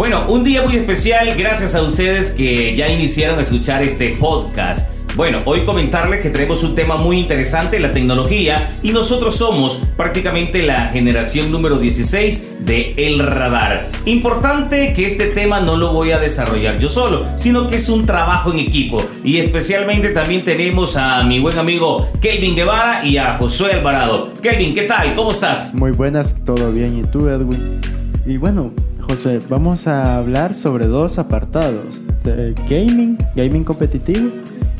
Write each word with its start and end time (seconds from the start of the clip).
Bueno, 0.00 0.24
un 0.28 0.44
día 0.44 0.62
muy 0.62 0.76
especial 0.76 1.34
gracias 1.36 1.74
a 1.74 1.82
ustedes 1.82 2.30
que 2.30 2.74
ya 2.74 2.88
iniciaron 2.88 3.38
a 3.38 3.42
escuchar 3.42 3.82
este 3.82 4.16
podcast. 4.16 4.90
Bueno, 5.14 5.40
hoy 5.44 5.66
comentarles 5.66 6.22
que 6.22 6.30
tenemos 6.30 6.62
un 6.62 6.74
tema 6.74 6.96
muy 6.96 7.18
interesante, 7.18 7.78
la 7.78 7.92
tecnología, 7.92 8.78
y 8.82 8.92
nosotros 8.92 9.36
somos 9.36 9.82
prácticamente 9.98 10.62
la 10.62 10.86
generación 10.86 11.52
número 11.52 11.76
16 11.76 12.64
de 12.64 12.94
El 12.96 13.18
Radar. 13.18 13.90
Importante 14.06 14.94
que 14.94 15.04
este 15.04 15.26
tema 15.26 15.60
no 15.60 15.76
lo 15.76 15.92
voy 15.92 16.12
a 16.12 16.18
desarrollar 16.18 16.78
yo 16.78 16.88
solo, 16.88 17.26
sino 17.36 17.68
que 17.68 17.76
es 17.76 17.90
un 17.90 18.06
trabajo 18.06 18.50
en 18.52 18.58
equipo. 18.60 19.04
Y 19.22 19.36
especialmente 19.36 20.08
también 20.12 20.44
tenemos 20.44 20.96
a 20.96 21.22
mi 21.24 21.40
buen 21.40 21.58
amigo 21.58 22.08
Kelvin 22.22 22.56
Guevara 22.56 23.04
y 23.04 23.18
a 23.18 23.36
Josué 23.36 23.74
Alvarado. 23.74 24.32
Kelvin, 24.40 24.72
¿qué 24.72 24.84
tal? 24.84 25.14
¿Cómo 25.14 25.32
estás? 25.32 25.74
Muy 25.74 25.90
buenas, 25.90 26.42
todo 26.42 26.72
bien. 26.72 26.98
¿Y 26.98 27.02
tú, 27.02 27.28
Edwin? 27.28 27.78
Y 28.24 28.38
bueno, 28.38 28.72
José, 29.10 29.40
vamos 29.48 29.88
a 29.88 30.18
hablar 30.18 30.54
sobre 30.54 30.86
dos 30.86 31.18
apartados. 31.18 32.04
De 32.22 32.54
gaming, 32.70 33.18
gaming 33.34 33.64
competitivo 33.64 34.30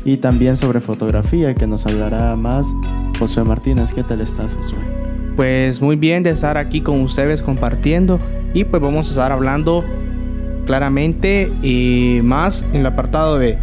y 0.05 0.15
también 0.15 0.55
sobre 0.55 0.79
fotografía, 0.79 1.53
que 1.53 1.67
nos 1.67 1.85
hablará 1.85 2.37
más 2.37 2.65
José 3.19 3.43
Martínez. 3.43 3.93
¿Qué 3.93 4.03
tal 4.03 4.21
estás, 4.21 4.55
José? 4.55 4.77
Pues 5.35 5.81
muy 5.81 5.97
bien 5.97 6.23
de 6.23 6.29
estar 6.29 6.57
aquí 6.57 6.79
con 6.79 7.01
ustedes 7.01 7.41
compartiendo 7.41 8.21
y 8.53 8.63
pues 8.63 8.81
vamos 8.81 9.07
a 9.07 9.09
estar 9.09 9.33
hablando 9.33 9.83
claramente 10.65 11.51
y 11.61 12.21
más 12.23 12.63
en 12.71 12.79
el 12.79 12.85
apartado 12.85 13.37
de 13.37 13.57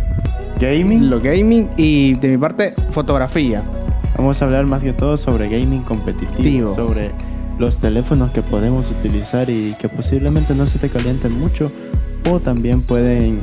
gaming, 0.60 1.08
lo 1.08 1.18
gaming 1.18 1.70
y 1.78 2.12
de 2.18 2.28
mi 2.28 2.36
parte 2.36 2.74
fotografía. 2.90 3.62
Vamos 4.18 4.42
a 4.42 4.44
hablar 4.44 4.66
más 4.66 4.84
que 4.84 4.92
todo 4.92 5.16
sobre 5.16 5.48
gaming 5.48 5.80
competitivo, 5.80 6.68
sobre 6.68 7.12
los 7.58 7.78
teléfonos 7.78 8.30
que 8.32 8.42
podemos 8.42 8.90
utilizar 8.90 9.50
y 9.50 9.74
que 9.78 9.88
posiblemente 9.88 10.54
no 10.54 10.66
se 10.66 10.78
te 10.78 10.88
calienten 10.88 11.38
mucho 11.38 11.72
o 12.30 12.40
también 12.40 12.82
pueden 12.82 13.42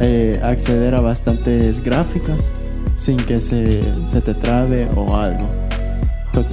eh, 0.00 0.40
acceder 0.42 0.94
a 0.94 1.00
bastantes 1.00 1.82
gráficas 1.82 2.52
sin 2.94 3.16
que 3.16 3.40
se, 3.40 3.82
se 4.06 4.20
te 4.20 4.34
trabe 4.34 4.88
o 4.94 5.16
algo. 5.16 5.48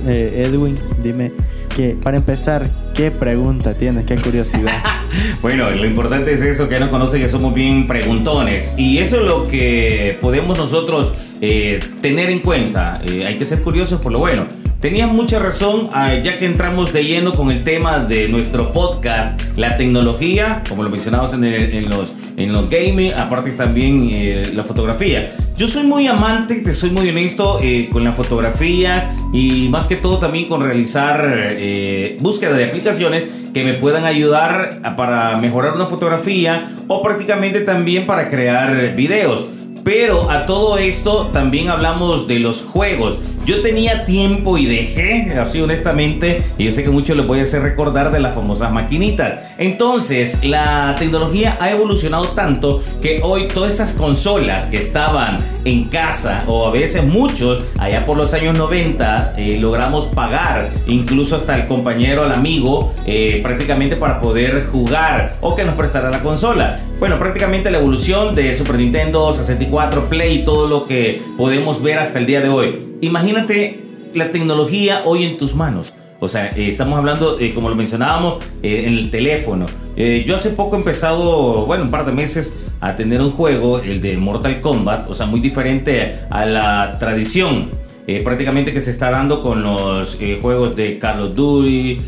eh, 0.06 0.44
Edwin, 0.46 0.76
dime 1.02 1.32
que 1.76 1.98
para 2.02 2.18
empezar, 2.18 2.70
¿qué 2.94 3.10
pregunta 3.10 3.76
tienes? 3.76 4.06
¿Qué 4.06 4.18
curiosidad? 4.18 4.84
bueno, 5.42 5.72
lo 5.72 5.86
importante 5.86 6.34
es 6.34 6.42
eso, 6.42 6.70
que 6.70 6.80
nos 6.80 6.90
conoce 6.90 7.20
que 7.20 7.28
somos 7.28 7.54
bien 7.54 7.88
preguntones. 7.88 8.76
Y 8.78 9.00
eso 9.00 9.20
es 9.20 9.26
lo 9.26 9.48
que 9.48 10.18
podemos 10.22 10.58
nosotros 10.58 11.14
eh, 11.42 11.80
tener 12.02 12.30
en 12.30 12.40
cuenta. 12.40 13.00
Hay 13.00 13.38
que 13.38 13.46
ser 13.46 13.62
curiosos 13.64 14.00
por 14.00 14.12
lo 14.12 14.20
bueno. 14.20 14.63
Tenías 14.84 15.10
mucha 15.10 15.40
razón, 15.40 15.88
ah, 15.94 16.14
ya 16.16 16.38
que 16.38 16.46
entramos 16.46 16.92
de 16.92 17.06
lleno 17.06 17.34
con 17.36 17.50
el 17.52 17.64
tema 17.64 18.00
de 18.00 18.28
nuestro 18.28 18.74
podcast, 18.74 19.42
la 19.56 19.78
tecnología, 19.78 20.62
como 20.68 20.84
lo 20.84 20.90
mencionamos 20.90 21.34
en, 21.34 21.46
el- 21.46 21.86
los, 21.90 22.12
en 22.36 22.52
los 22.52 22.70
gaming, 22.70 23.14
aparte 23.14 23.52
también 23.52 24.10
eh, 24.12 24.52
la 24.54 24.66
fotografía. 24.66 25.34
Yo 25.56 25.70
soy 25.70 25.84
muy 25.84 26.08
amante, 26.08 26.56
te 26.56 26.74
soy 26.74 26.90
muy 26.90 27.08
honesto, 27.08 27.60
eh, 27.64 27.88
con 27.94 28.04
la 28.04 28.12
fotografía 28.12 29.16
y 29.32 29.70
más 29.70 29.88
que 29.88 29.96
todo 29.96 30.18
también 30.18 30.50
con 30.50 30.62
realizar 30.62 31.30
eh, 31.32 32.18
búsqueda 32.20 32.52
de 32.52 32.66
aplicaciones 32.66 33.24
que 33.54 33.64
me 33.64 33.76
puedan 33.76 34.04
ayudar 34.04 34.82
para 34.98 35.38
mejorar 35.38 35.76
una 35.76 35.86
fotografía 35.86 36.70
o 36.90 37.02
prácticamente 37.02 37.62
también 37.62 38.06
para 38.06 38.30
crear 38.30 38.94
videos. 38.98 39.46
Pero 39.86 40.32
a 40.32 40.46
todo 40.46 40.78
esto 40.78 41.28
también 41.34 41.68
hablamos 41.68 42.26
de 42.26 42.40
los 42.40 42.62
juegos. 42.62 43.18
Yo 43.46 43.62
tenía 43.62 44.06
tiempo 44.06 44.58
y 44.58 44.66
dejé, 44.66 45.38
así 45.38 45.60
honestamente, 45.60 46.44
y 46.58 46.64
yo 46.64 46.72
sé 46.72 46.82
que 46.84 46.90
muchos 46.90 47.18
les 47.18 47.28
voy 47.28 47.42
a 47.42 47.44
hacer 47.44 47.62
recordar 47.62 48.10
de 48.12 48.22
las 48.22 48.34
famosas 48.34 48.72
maquinitas. 48.72 49.52
Entonces, 49.58 50.46
la 50.46 50.96
tecnología 50.98 51.58
ha 51.60 51.72
evolucionado 51.72 52.30
tanto 52.30 52.82
que 53.02 53.20
hoy 53.22 53.50
todas 53.50 53.74
esas 53.74 53.94
consolas 53.94 54.68
que 54.68 54.78
estaban 54.78 55.46
en 55.66 55.90
casa, 55.90 56.46
o 56.48 56.68
a 56.68 56.72
veces 56.72 57.04
muchos, 57.04 57.66
allá 57.78 58.06
por 58.06 58.16
los 58.16 58.34
años 58.34 58.58
90, 58.58 59.34
eh, 59.38 59.58
logramos 59.60 60.06
pagar, 60.06 60.72
incluso 60.88 61.36
hasta 61.36 61.58
el 61.58 61.68
compañero, 61.68 62.24
al 62.24 62.32
amigo, 62.32 62.94
eh, 63.06 63.42
prácticamente 63.44 63.98
para 63.98 64.22
poder 64.22 64.66
jugar 64.68 65.34
o 65.42 65.54
que 65.54 65.66
nos 65.66 65.76
prestara 65.76 66.10
la 66.10 66.22
consola. 66.22 66.80
Bueno, 67.04 67.20
prácticamente 67.20 67.70
la 67.70 67.80
evolución 67.80 68.34
de 68.34 68.54
Super 68.54 68.78
Nintendo, 68.78 69.34
64, 69.34 70.08
Play 70.08 70.38
y 70.38 70.46
todo 70.46 70.70
lo 70.70 70.86
que 70.86 71.22
podemos 71.36 71.84
ver 71.84 72.00
hasta 72.00 72.18
el 72.18 72.26
día 72.26 72.40
de 72.40 72.48
hoy. 72.48 72.96
Imagínate 73.02 73.82
la 74.14 74.32
tecnología 74.32 75.02
hoy 75.04 75.26
en 75.26 75.38
tus 75.38 75.54
manos. 75.54 75.94
O 76.22 76.30
sea, 76.30 76.52
eh, 76.52 76.70
estamos 76.70 76.98
hablando, 76.98 77.42
eh, 77.42 77.54
como 77.54 77.68
lo 77.68 77.76
mencionábamos, 77.76 78.42
eh, 78.64 78.86
en 78.88 78.94
el 78.94 79.12
teléfono. 79.12 79.66
Yo 79.98 80.34
hace 80.34 80.52
poco 80.52 80.78
he 80.78 80.80
empezado, 80.80 81.66
bueno, 81.66 81.84
un 81.84 81.92
par 81.92 82.06
de 82.06 82.14
meses 82.14 82.58
a 82.80 82.96
tener 82.96 83.20
un 83.20 83.32
juego, 83.32 83.80
el 83.80 84.00
de 84.00 84.16
Mortal 84.16 84.62
Kombat, 84.62 85.10
o 85.10 85.14
sea, 85.14 85.26
muy 85.26 85.42
diferente 85.42 86.20
a 86.30 86.46
la 86.46 87.00
tradición 87.00 87.84
prácticamente 88.24 88.74
que 88.74 88.82
se 88.82 88.92
está 88.92 89.12
dando 89.12 89.42
con 89.42 89.62
los 89.64 90.18
juegos 90.42 90.76
de 90.78 91.00
Call 91.00 91.22
of 91.22 91.34
Duty, 91.34 92.02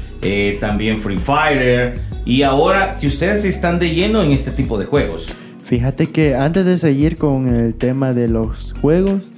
también 0.61 0.99
Free 0.99 1.17
Fire, 1.17 2.14
y 2.25 2.41
ahora 2.43 2.97
que 2.99 3.07
ustedes 3.07 3.45
están 3.45 3.79
de 3.79 3.91
lleno 3.93 4.21
en 4.23 4.31
este 4.31 4.51
tipo 4.51 4.77
de 4.77 4.85
juegos. 4.85 5.27
Fíjate 5.63 6.11
que 6.11 6.35
antes 6.35 6.65
de 6.65 6.77
seguir 6.77 7.17
con 7.17 7.47
el 7.49 7.73
tema 7.75 8.13
de 8.13 8.27
los 8.27 8.73
juegos, 8.81 9.31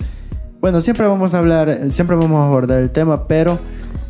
bueno, 0.59 0.81
siempre 0.81 1.05
vamos 1.07 1.33
a 1.33 1.39
hablar, 1.39 1.79
siempre 1.91 2.15
vamos 2.15 2.41
a 2.43 2.47
abordar 2.47 2.79
el 2.81 2.91
tema, 2.91 3.27
pero 3.27 3.59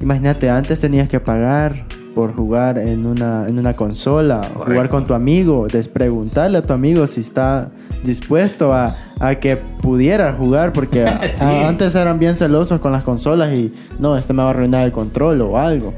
imagínate, 0.01 0.49
antes 0.49 0.79
tenías 0.79 1.09
que 1.09 1.19
pagar 1.19 1.85
por 2.15 2.33
jugar 2.35 2.79
en 2.79 3.05
una, 3.05 3.45
en 3.47 3.59
una 3.59 3.75
consola, 3.75 4.37
Correcto. 4.41 4.63
jugar 4.65 4.89
con 4.89 5.05
tu 5.05 5.13
amigo, 5.13 5.67
preguntarle 5.93 6.57
a 6.57 6.63
tu 6.63 6.73
amigo 6.73 7.05
si 7.05 7.19
está 7.19 7.69
dispuesto 8.03 8.73
a, 8.73 8.95
a 9.19 9.35
que 9.35 9.57
pudiera 9.57 10.33
jugar, 10.33 10.73
porque 10.73 11.05
Sí. 11.35 11.43
a- 11.43 11.67
antes 11.67 11.93
eran 11.93 12.17
bien 12.17 12.33
celosos 12.33 12.79
con 12.79 12.91
las 12.91 13.03
consolas 13.03 13.53
y 13.53 13.71
no, 13.99 14.17
este 14.17 14.33
me 14.33 14.41
va 14.41 14.47
a 14.47 14.51
arruinar 14.51 14.83
el 14.85 14.91
control 14.91 15.41
o 15.41 15.59
algo. 15.59 15.93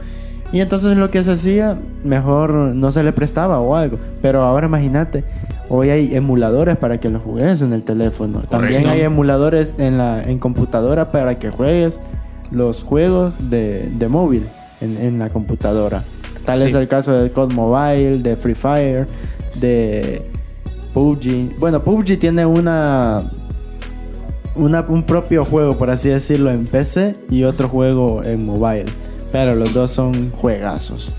Y 0.52 0.62
entonces 0.62 0.98
lo 0.98 1.12
que 1.12 1.24
se 1.24 1.32
hacía, 1.34 1.78
mejor 2.04 2.52
no 2.54 2.92
se 2.92 3.04
le 3.04 3.12
prestaba 3.14 3.60
o 3.60 3.76
algo. 3.76 3.98
Pero 4.22 4.42
ahora 4.42 4.66
imagínate, 4.68 5.24
hoy 5.70 5.90
hay 5.90 6.16
emuladores 6.16 6.76
para 6.78 7.00
que 7.00 7.10
lo 7.10 7.20
juegues 7.20 7.62
en 7.62 7.72
el 7.74 7.84
teléfono. 7.84 8.42
También 8.50 8.88
hay 8.88 9.02
emuladores 9.02 9.76
en, 9.78 9.98
la, 10.00 10.24
en 10.24 10.40
computadora 10.40 11.12
para 11.12 11.38
que 11.38 11.52
juegues 11.52 12.02
los 12.52 12.82
juegos 12.84 13.50
de, 13.52 13.92
de 13.96 14.08
móvil 14.08 14.50
en, 14.82 14.98
en 14.98 15.20
la 15.20 15.30
computadora. 15.30 16.04
Tal 16.46 16.58
Sí. 16.60 16.64
es 16.66 16.74
el 16.74 16.88
caso 16.88 17.14
de 17.14 17.32
COD 17.32 17.54
Mobile, 17.54 18.18
de 18.20 18.36
Free 18.36 18.56
Fire, 18.56 19.06
de 19.60 20.24
PUBG. 20.96 21.60
Bueno, 21.60 21.84
PUBG 21.84 22.18
tiene 22.18 22.48
una, 22.48 23.30
una, 24.56 24.82
un 24.82 25.04
propio 25.04 25.46
juego, 25.46 25.78
por 25.78 25.92
así 25.92 26.10
decirlo, 26.10 26.50
en 26.50 26.66
PC 26.66 27.16
y 27.30 27.44
otro 27.44 27.70
juego 27.70 28.24
en 28.24 28.46
mobile. 28.48 28.86
Pero 29.32 29.56
los 29.56 29.74
dos 29.74 29.92
son 29.92 30.32
juegazos, 30.32 31.12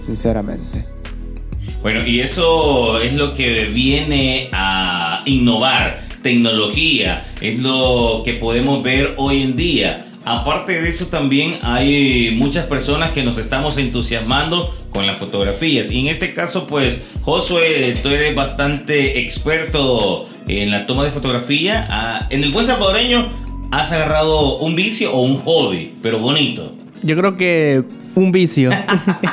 sinceramente. 0.00 0.86
Bueno, 1.82 2.06
y 2.06 2.20
eso 2.20 3.00
es 3.00 3.12
lo 3.12 3.34
que 3.34 3.66
viene 3.66 4.48
a 4.52 5.22
innovar, 5.26 6.00
tecnología, 6.22 7.26
es 7.40 7.58
lo 7.60 8.22
que 8.24 8.34
podemos 8.34 8.82
ver 8.82 9.14
hoy 9.16 9.42
en 9.42 9.56
día. 9.56 10.06
Aparte 10.24 10.82
de 10.82 10.88
eso 10.88 11.06
también 11.06 11.58
hay 11.62 12.32
muchas 12.36 12.66
personas 12.66 13.12
que 13.12 13.22
nos 13.22 13.38
estamos 13.38 13.78
entusiasmando 13.78 14.74
con 14.90 15.06
las 15.06 15.18
fotografías. 15.18 15.90
Y 15.90 16.00
en 16.00 16.08
este 16.08 16.34
caso, 16.34 16.66
pues, 16.66 17.00
Josué, 17.22 17.98
tú 18.02 18.08
eres 18.08 18.34
bastante 18.34 19.20
experto 19.20 20.28
en 20.46 20.70
la 20.70 20.86
toma 20.86 21.04
de 21.04 21.12
fotografía. 21.12 21.86
Ah, 21.88 22.26
en 22.30 22.42
el 22.42 22.50
buen 22.50 22.66
salvadoreño 22.66 23.32
has 23.70 23.92
agarrado 23.92 24.58
un 24.58 24.74
vicio 24.74 25.14
o 25.14 25.22
un 25.22 25.38
hobby, 25.38 25.94
pero 26.02 26.18
bonito. 26.18 26.74
Yo 27.02 27.16
creo 27.16 27.36
que 27.36 27.84
un 28.14 28.32
vicio. 28.32 28.70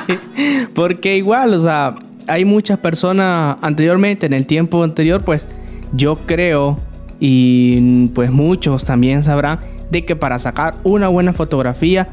Porque 0.74 1.18
igual, 1.18 1.54
o 1.54 1.62
sea, 1.62 1.96
hay 2.28 2.46
muchas 2.46 2.80
personas 2.80 3.58
anteriormente, 3.62 4.26
en 4.26 4.34
el 4.34 4.46
tiempo 4.46 4.84
anterior, 4.84 5.24
pues 5.24 5.50
yo 5.94 6.18
creo, 6.26 6.80
y 7.20 8.08
pues 8.08 8.32
muchos 8.32 8.84
también 8.84 9.24
sabrán, 9.24 9.60
de 9.90 10.06
que 10.06 10.16
para 10.16 10.40
sacar 10.40 10.76
una 10.84 11.08
buena 11.08 11.34
fotografía 11.34 12.10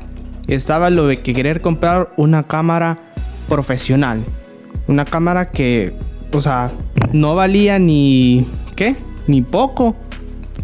estaba 0.49 0.91
lo 0.91 1.07
de 1.07 1.21
que 1.23 1.35
querer 1.35 1.61
comprar 1.61 2.13
una 2.17 2.43
cámara 2.45 2.99
profesional. 3.49 4.25
Una 4.89 5.05
cámara 5.05 5.51
que, 5.51 5.93
o 6.33 6.41
sea, 6.41 6.71
no 7.13 7.35
valía 7.35 7.79
ni, 7.79 8.47
¿qué? 8.77 8.97
Ni 9.27 9.43
poco. 9.43 9.97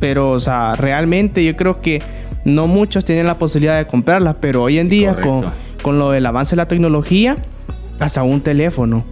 Pero, 0.00 0.32
o 0.32 0.40
sea, 0.40 0.74
realmente 0.74 1.44
yo 1.44 1.56
creo 1.56 1.80
que 1.80 2.00
no 2.44 2.66
muchos 2.66 3.04
tienen 3.04 3.26
la 3.26 3.38
posibilidad 3.38 3.78
de 3.78 3.86
comprarla. 3.86 4.34
Pero 4.40 4.62
hoy 4.62 4.78
en 4.78 4.88
día, 4.88 5.14
con, 5.14 5.46
con 5.82 5.98
lo 5.98 6.10
del 6.10 6.26
avance 6.26 6.56
de 6.56 6.58
la 6.58 6.68
tecnología, 6.68 7.36
hasta 7.98 8.22
un 8.22 8.40
teléfono. 8.40 9.04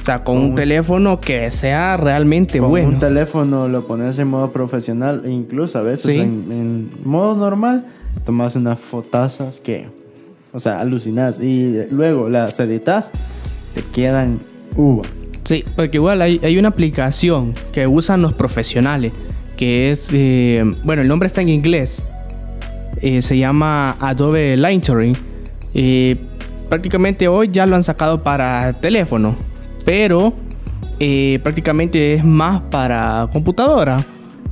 O 0.00 0.04
sea, 0.06 0.22
con, 0.22 0.38
un, 0.38 0.54
teléfono 0.54 1.20
que 1.20 1.50
sea 1.50 1.96
realmente 1.96 2.60
con 2.60 2.70
bueno. 2.70 2.88
Un 2.90 3.00
teléfono 3.00 3.66
lo 3.66 3.88
pones 3.88 4.16
en 4.20 4.28
modo 4.28 4.52
profesional 4.52 5.22
e 5.24 5.30
incluso 5.30 5.80
a 5.80 5.82
veces 5.82 6.14
en, 6.16 6.52
en, 6.52 6.90
modo 7.02 7.34
normal 7.34 7.84
tomas 8.24 8.54
unas 8.54 8.78
fotazas 8.78 9.58
que, 9.58 9.86
o 10.52 10.60
sea, 10.60 10.80
alucinas 10.80 11.40
y 11.40 11.86
luego 11.90 12.28
las 12.28 12.60
editas, 12.60 13.10
te 13.74 13.82
quedan 13.82 14.38
uva. 14.76 15.02
Sí, 15.42 15.64
porque 15.74 15.96
igual 15.96 16.22
hay, 16.22 16.40
hay 16.44 16.56
una 16.56 16.68
aplicación 16.68 17.52
que 17.72 17.88
usan 17.88 18.22
los 18.22 18.32
profesionales 18.32 19.12
que 19.56 19.90
es, 19.90 20.08
eh, 20.12 20.62
bueno, 20.84 21.02
el 21.02 21.08
nombre 21.08 21.26
está 21.26 21.40
en 21.40 21.48
inglés, 21.48 22.04
eh, 23.02 23.22
se 23.22 23.38
llama 23.38 23.96
Adobe 24.00 24.56
Lightroom. 24.56 25.12
Eh, 25.74 26.16
prácticamente 26.68 27.28
hoy 27.28 27.50
ya 27.52 27.66
lo 27.66 27.76
han 27.76 27.82
sacado 27.82 28.22
para 28.22 28.74
teléfono, 28.80 29.36
pero 29.84 30.32
eh, 30.98 31.38
prácticamente 31.42 32.14
es 32.14 32.24
más 32.24 32.62
para 32.70 33.28
computadora. 33.32 33.98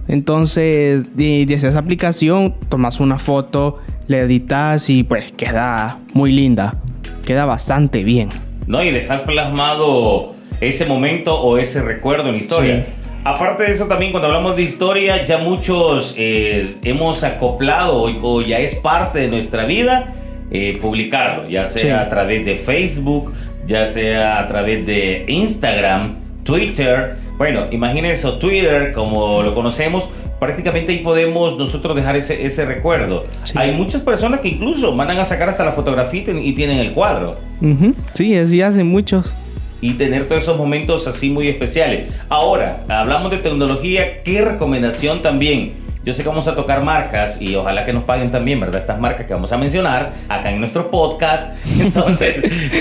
Entonces, 0.07 1.17
desde 1.17 1.55
esa 1.55 1.79
aplicación 1.79 2.55
tomas 2.69 3.01
una 3.01 3.19
foto, 3.19 3.79
le 4.07 4.21
editas 4.21 4.91
y 4.91 5.03
pues 5.03 5.33
queda 5.33 5.99
muy 6.13 6.33
linda. 6.33 6.81
Queda 7.25 7.47
bastante 7.47 8.05
bien. 8.05 8.29
No, 8.67 8.83
y 8.83 8.91
dejas 8.91 9.23
plasmado 9.23 10.35
ese 10.61 10.87
momento 10.87 11.41
o 11.41 11.57
ese 11.57 11.83
recuerdo 11.83 12.27
en 12.27 12.33
la 12.33 12.39
historia. 12.39 12.85
Sí. 12.87 13.04
Aparte 13.25 13.63
de 13.63 13.73
eso, 13.73 13.87
también 13.87 14.13
cuando 14.13 14.29
hablamos 14.29 14.55
de 14.55 14.63
historia, 14.63 15.25
ya 15.25 15.39
muchos 15.39 16.15
eh, 16.19 16.77
hemos 16.85 17.25
acoplado 17.25 18.03
o, 18.03 18.43
ya 18.43 18.59
es 18.59 18.75
parte 18.75 19.19
de 19.21 19.29
nuestra 19.29 19.65
vida 19.65 20.13
eh, 20.51 20.79
publicarlo, 20.81 21.49
ya 21.49 21.67
sea 21.67 21.81
sí. 21.81 21.89
a 21.89 22.09
través 22.11 22.45
de 22.45 22.57
Facebook, 22.57 23.33
ya 23.67 23.87
sea 23.87 24.41
a 24.41 24.47
través 24.47 24.85
de 24.85 25.25
Instagram, 25.27 26.17
Twitter. 26.43 27.17
Bueno, 27.39 27.69
imagínense 27.71 28.31
Twitter 28.33 28.93
como 28.93 29.43
lo 29.43 29.55
conocemos, 29.55 30.11
prácticamente 30.39 30.93
ahí 30.93 30.99
podemos 30.99 31.57
nosotros 31.57 31.97
dejar 31.97 32.17
ese, 32.17 32.45
ese 32.45 32.67
recuerdo. 32.67 33.25
Sí. 33.45 33.55
Hay 33.57 33.73
muchas 33.73 34.03
personas 34.03 34.41
que 34.41 34.49
incluso 34.49 34.93
mandan 34.93 35.17
a 35.17 35.25
sacar 35.25 35.49
hasta 35.49 35.65
la 35.65 35.73
fotografía 35.73 36.25
y 36.29 36.53
tienen 36.53 36.79
el 36.79 36.93
cuadro. 36.93 37.39
Uh 37.63 37.67
-huh. 37.69 37.95
Sí, 38.13 38.37
así 38.37 38.61
hacen 38.61 38.87
muchos 38.87 39.35
y 39.85 39.93
tener 39.93 40.27
todos 40.29 40.45
esos 40.45 40.57
momentos 40.57 41.07
así 41.07 41.29
muy 41.29 41.47
especiales. 41.47 42.11
Ahora, 42.31 42.85
hablamos 42.89 43.31
de 43.31 43.37
tecnología, 43.37 44.23
¿qué 44.23 44.41
recomendación 44.41 45.21
también? 45.21 45.75
Yo 46.07 46.15
sé 46.15 46.23
que 46.23 46.29
vamos 46.31 46.49
a 46.49 46.55
tocar 46.55 46.83
marcas 46.83 47.39
y 47.39 47.55
ojalá 47.55 47.85
que 47.85 47.93
nos 47.93 48.05
paguen 48.05 48.31
también, 48.31 48.61
¿verdad? 48.61 48.81
Estas 48.81 48.99
marcas 48.99 49.27
que 49.27 49.35
vamos 49.35 49.53
a 49.53 49.59
mencionar 49.59 50.15
acá 50.27 50.51
en 50.51 50.61
nuestro 50.61 50.91
podcast. 50.91 51.55
Entonces, 51.79 52.37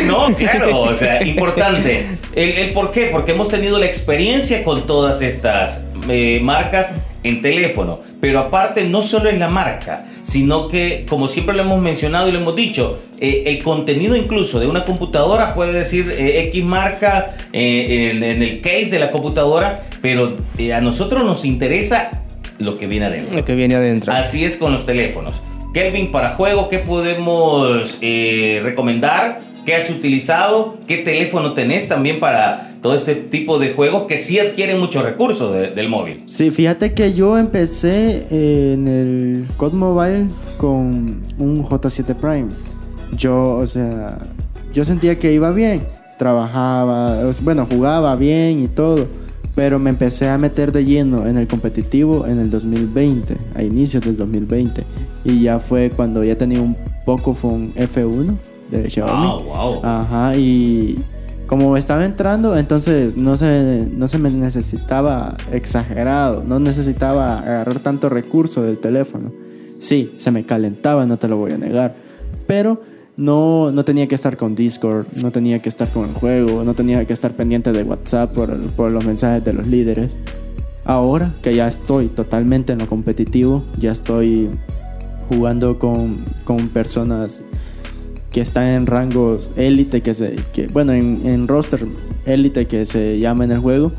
no, 0.08 0.34
claro, 0.34 0.80
o 0.80 0.96
sea, 0.96 1.22
importante. 1.24 2.20
El, 2.34 2.72
por 2.72 2.92
qué? 2.92 3.10
Porque 3.12 3.34
hemos 3.34 3.50
tenido 3.50 3.78
la 3.80 3.86
experiencia 3.86 4.64
con 4.64 4.86
todas 4.88 5.22
estas 5.22 5.86
eh, 6.08 6.40
marcas 6.42 6.94
en 7.24 7.42
teléfono. 7.42 8.00
Pero 8.22 8.40
aparte, 8.40 8.84
no 8.86 9.02
solo 9.02 9.30
es 9.30 9.38
la 9.38 9.50
marca, 9.50 10.06
sino 10.22 10.68
que, 10.68 11.06
como 11.10 11.28
siempre 11.28 11.56
lo 11.56 11.64
hemos 11.64 11.82
mencionado 11.82 12.30
y 12.30 12.32
lo 12.32 12.40
hemos 12.40 12.56
dicho, 12.56 13.02
eh, 13.20 13.44
el 13.48 13.64
contenido 13.64 14.16
incluso 14.16 14.60
de 14.60 14.68
una 14.68 14.84
computadora 14.84 15.54
puede 15.54 15.74
decir 15.74 16.12
eh, 16.12 16.44
X 16.48 16.64
marca 16.64 17.36
eh, 17.52 18.12
en, 18.12 18.24
en, 18.24 18.42
el 18.42 18.62
case 18.62 18.92
de 18.92 19.00
la 19.00 19.12
computadora, 19.12 19.88
pero 20.02 20.36
a 20.74 20.82
nosotros 20.82 21.24
nos 21.24 21.46
interesa 21.46 22.24
lo 22.60 22.76
que 22.76 22.88
viene 22.88 23.08
adentro. 23.08 23.40
Lo 23.40 23.46
que 23.46 23.56
viene 23.56 23.76
adentro. 23.76 24.14
Así 24.14 24.46
es 24.46 24.58
con 24.58 24.74
los 24.74 24.86
teléfonos. 24.86 25.42
Kelvin, 25.74 26.12
para 26.12 26.32
juego, 26.32 26.70
¿qué 26.70 26.80
podemos 26.80 27.98
recomendar? 28.00 29.53
¿Qué 29.66 29.76
has 29.76 29.90
utilizado? 29.90 30.78
¿Qué 30.88 30.98
teléfono 30.98 31.54
tenés 31.54 31.88
también 31.88 32.20
para 32.20 32.76
todo 32.82 32.96
este 32.96 33.16
tipo 33.16 33.60
de 33.60 33.72
juegos 33.72 34.04
que 34.08 34.18
sí 34.18 34.38
adquieren 34.38 34.78
muchos 34.78 35.04
recursos 35.04 35.54
de, 35.54 35.72
del 35.72 35.88
móvil? 35.88 36.24
Sí, 36.26 36.52
fíjate 36.52 36.94
que 36.94 37.14
yo 37.14 37.38
empecé 37.38 38.28
en 38.30 38.88
el 38.90 39.48
COD 39.56 39.74
Mobile 39.74 40.28
con 40.58 41.24
un 41.38 41.64
J7 41.64 42.16
Prime. 42.16 42.50
Yo, 43.16 43.56
o 43.56 43.66
sea, 43.66 44.18
yo 44.74 44.84
sentía 44.84 45.18
que 45.18 45.32
iba 45.32 45.52
bien. 45.52 45.88
Trabajaba, 46.18 47.22
bueno, 47.42 47.66
jugaba 47.66 48.18
bien 48.18 48.60
y 48.60 48.68
todo. 48.68 49.08
Pero 49.56 49.80
me 49.80 49.92
empecé 49.92 50.28
a 50.28 50.38
meter 50.38 50.72
de 50.72 50.84
lleno 50.84 51.28
en 51.28 51.38
el 51.38 51.48
competitivo 51.48 52.26
en 52.28 52.40
el 52.40 52.50
2020, 52.50 53.38
a 53.56 53.64
inicios 53.64 54.04
del 54.04 54.18
2020. 54.18 54.84
Y 55.24 55.44
ya 55.44 55.60
fue 55.60 55.90
cuando 55.90 56.24
ya 56.24 56.36
tenía 56.36 56.60
un 56.60 56.76
Pocophone 57.06 57.72
F1 57.76 58.36
de 58.82 58.90
Xiaomi. 58.90 59.28
Wow, 59.28 59.44
wow. 59.44 59.80
Ajá, 59.84 60.36
y 60.36 60.98
como 61.48 61.78
estaba 61.78 62.06
entrando, 62.06 62.58
entonces 62.58 63.18
no 63.18 63.38
se, 63.38 63.88
no 63.92 64.08
se 64.08 64.18
me 64.18 64.32
necesitaba 64.32 65.38
exagerado, 65.52 66.44
no 66.44 66.60
necesitaba 66.60 67.40
agarrar 67.40 67.80
tanto 67.80 68.10
recurso 68.10 68.64
del 68.64 68.80
teléfono. 68.80 69.32
Sí, 69.78 70.14
se 70.16 70.32
me 70.32 70.46
calentaba, 70.46 71.06
no 71.06 71.18
te 71.18 71.28
lo 71.28 71.38
voy 71.38 71.52
a 71.52 71.58
negar, 71.58 71.96
pero 72.48 72.82
no, 73.18 73.72
no 73.72 73.86
tenía 73.86 74.08
que 74.08 74.16
estar 74.16 74.38
con 74.38 74.56
Discord, 74.56 75.06
no 75.22 75.32
tenía 75.32 75.60
que 75.60 75.70
estar 75.70 75.92
con 75.92 76.10
el 76.10 76.16
juego, 76.16 76.64
no 76.64 76.74
tenía 76.74 77.06
que 77.06 77.14
estar 77.14 77.34
pendiente 77.34 77.72
de 77.72 77.84
WhatsApp 77.84 78.34
por, 78.34 78.58
por 78.72 78.92
los 78.92 79.06
mensajes 79.06 79.44
de 79.44 79.54
los 79.54 79.68
líderes. 79.68 80.18
Ahora 80.86 81.36
que 81.42 81.54
ya 81.54 81.68
estoy 81.68 82.08
totalmente 82.08 82.74
en 82.74 82.80
lo 82.80 82.88
competitivo, 82.88 83.64
ya 83.78 83.92
estoy 83.92 84.50
jugando 85.30 85.80
con, 85.80 86.26
con 86.44 86.70
personas 86.70 87.44
que 88.34 88.42
están 88.42 88.66
en 88.66 88.88
rangos 88.88 89.52
élite, 89.56 90.02
que 90.02 90.14
se, 90.14 90.36
que, 90.52 90.68
bueno, 90.68 90.92
en, 90.92 91.22
en 91.24 91.48
roster 91.48 91.86
élite 92.26 92.66
que 92.66 92.86
se 92.86 93.20
llama 93.20 93.46
en 93.46 93.52
el 93.52 93.60
juego, 93.60 93.94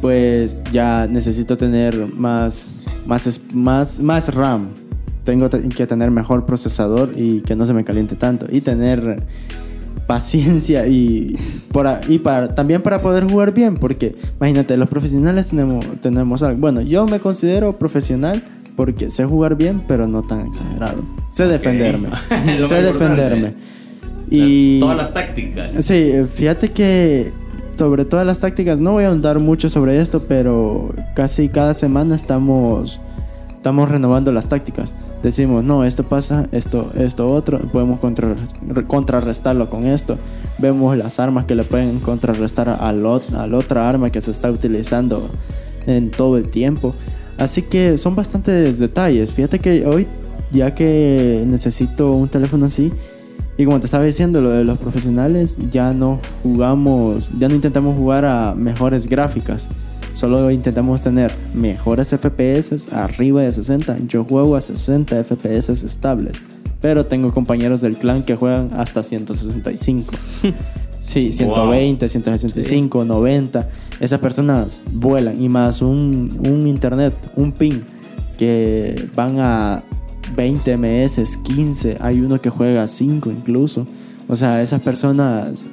pues 0.00 0.62
ya 0.72 1.08
necesito 1.08 1.56
tener 1.56 2.06
más, 2.14 2.82
más, 3.06 3.40
más, 3.54 3.98
más 3.98 4.34
RAM. 4.34 4.68
Tengo 5.24 5.48
que 5.50 5.86
tener 5.86 6.10
mejor 6.12 6.46
procesador 6.46 7.14
y 7.16 7.40
que 7.40 7.56
no 7.56 7.66
se 7.66 7.72
me 7.72 7.82
caliente 7.82 8.14
tanto. 8.14 8.46
Y 8.48 8.60
tener 8.60 9.24
paciencia 10.06 10.86
y, 10.86 11.36
por, 11.72 11.88
y 12.08 12.18
para, 12.18 12.54
también 12.54 12.82
para 12.82 13.02
poder 13.02 13.28
jugar 13.28 13.52
bien, 13.52 13.74
porque 13.74 14.14
imagínate, 14.36 14.76
los 14.76 14.88
profesionales 14.88 15.48
tenemos, 15.48 15.84
tenemos 16.00 16.42
algo. 16.42 16.60
Bueno, 16.60 16.82
yo 16.82 17.06
me 17.06 17.20
considero 17.20 17.72
profesional 17.72 18.42
porque 18.76 19.10
sé 19.10 19.24
jugar 19.24 19.56
bien, 19.56 19.82
pero 19.86 20.06
no 20.06 20.22
tan 20.22 20.46
exagerado. 20.46 21.02
Sé 21.28 21.46
defenderme. 21.46 22.10
Sé 22.66 22.82
defenderme. 22.82 23.54
Y 24.30 24.80
todas 24.80 24.96
las 24.96 25.12
tácticas. 25.12 25.72
Sí, 25.84 26.12
fíjate 26.32 26.70
que 26.72 27.32
sobre 27.76 28.04
todas 28.04 28.26
las 28.26 28.40
tácticas 28.40 28.80
no 28.80 28.92
voy 28.92 29.04
a 29.04 29.08
ahondar 29.08 29.38
mucho 29.38 29.68
sobre 29.68 30.00
esto, 30.00 30.24
pero 30.28 30.94
casi 31.14 31.48
cada 31.48 31.74
semana 31.74 32.14
estamos 32.14 33.00
estamos 33.66 33.88
renovando 33.88 34.30
las 34.30 34.48
tácticas. 34.48 34.94
Decimos, 35.24 35.64
no, 35.64 35.84
esto 35.84 36.04
pasa, 36.04 36.46
esto, 36.52 36.92
esto 36.94 37.26
otro, 37.26 37.58
podemos 37.58 37.98
contra, 37.98 38.36
contrarrestarlo 38.86 39.68
con 39.70 39.86
esto. 39.86 40.18
Vemos 40.58 40.96
las 40.96 41.18
armas 41.18 41.46
que 41.46 41.56
le 41.56 41.64
pueden 41.64 41.98
contrarrestar 41.98 42.68
al, 42.68 43.04
al 43.04 43.54
otra 43.54 43.88
arma 43.88 44.10
que 44.10 44.20
se 44.20 44.30
está 44.30 44.52
utilizando 44.52 45.28
en 45.88 46.12
todo 46.12 46.36
el 46.38 46.48
tiempo. 46.48 46.94
Así 47.38 47.62
que 47.62 47.98
son 47.98 48.14
bastantes 48.14 48.78
detalles. 48.78 49.30
Fíjate 49.32 49.58
que 49.58 49.86
hoy, 49.86 50.06
ya 50.50 50.74
que 50.74 51.44
necesito 51.46 52.12
un 52.12 52.28
teléfono 52.28 52.66
así, 52.66 52.92
y 53.58 53.64
como 53.64 53.80
te 53.80 53.86
estaba 53.86 54.04
diciendo, 54.04 54.40
lo 54.40 54.50
de 54.50 54.64
los 54.64 54.78
profesionales, 54.78 55.56
ya 55.70 55.92
no 55.92 56.20
jugamos, 56.42 57.30
ya 57.38 57.48
no 57.48 57.54
intentamos 57.54 57.96
jugar 57.96 58.24
a 58.24 58.54
mejores 58.54 59.08
gráficas. 59.08 59.68
Solo 60.12 60.50
intentamos 60.50 61.00
tener 61.02 61.32
mejores 61.54 62.08
FPS 62.08 62.92
arriba 62.92 63.42
de 63.42 63.52
60. 63.52 63.98
Yo 64.08 64.24
juego 64.24 64.56
a 64.56 64.60
60 64.60 65.24
FPS 65.24 65.84
estables. 65.84 66.42
Pero 66.80 67.06
tengo 67.06 67.32
compañeros 67.32 67.80
del 67.80 67.98
clan 67.98 68.22
que 68.22 68.36
juegan 68.36 68.70
hasta 68.74 69.02
165. 69.02 70.12
Sí, 71.06 71.30
120, 71.30 72.04
wow. 72.04 72.08
165, 72.08 73.02
sí. 73.02 73.08
90. 73.08 73.68
Esas 74.00 74.18
personas 74.18 74.82
vuelan. 74.92 75.40
Y 75.40 75.48
más 75.48 75.80
un, 75.80 76.36
un 76.48 76.66
internet, 76.66 77.14
un 77.36 77.52
ping, 77.52 77.78
que 78.36 79.08
van 79.14 79.38
a 79.38 79.84
20 80.34 80.76
ms, 80.76 81.36
15. 81.36 81.98
Hay 82.00 82.20
uno 82.20 82.40
que 82.40 82.50
juega 82.50 82.82
a 82.82 82.86
5 82.88 83.30
incluso. 83.30 83.86
O 84.26 84.34
sea, 84.34 84.60
esas 84.62 84.82
personas, 84.82 85.64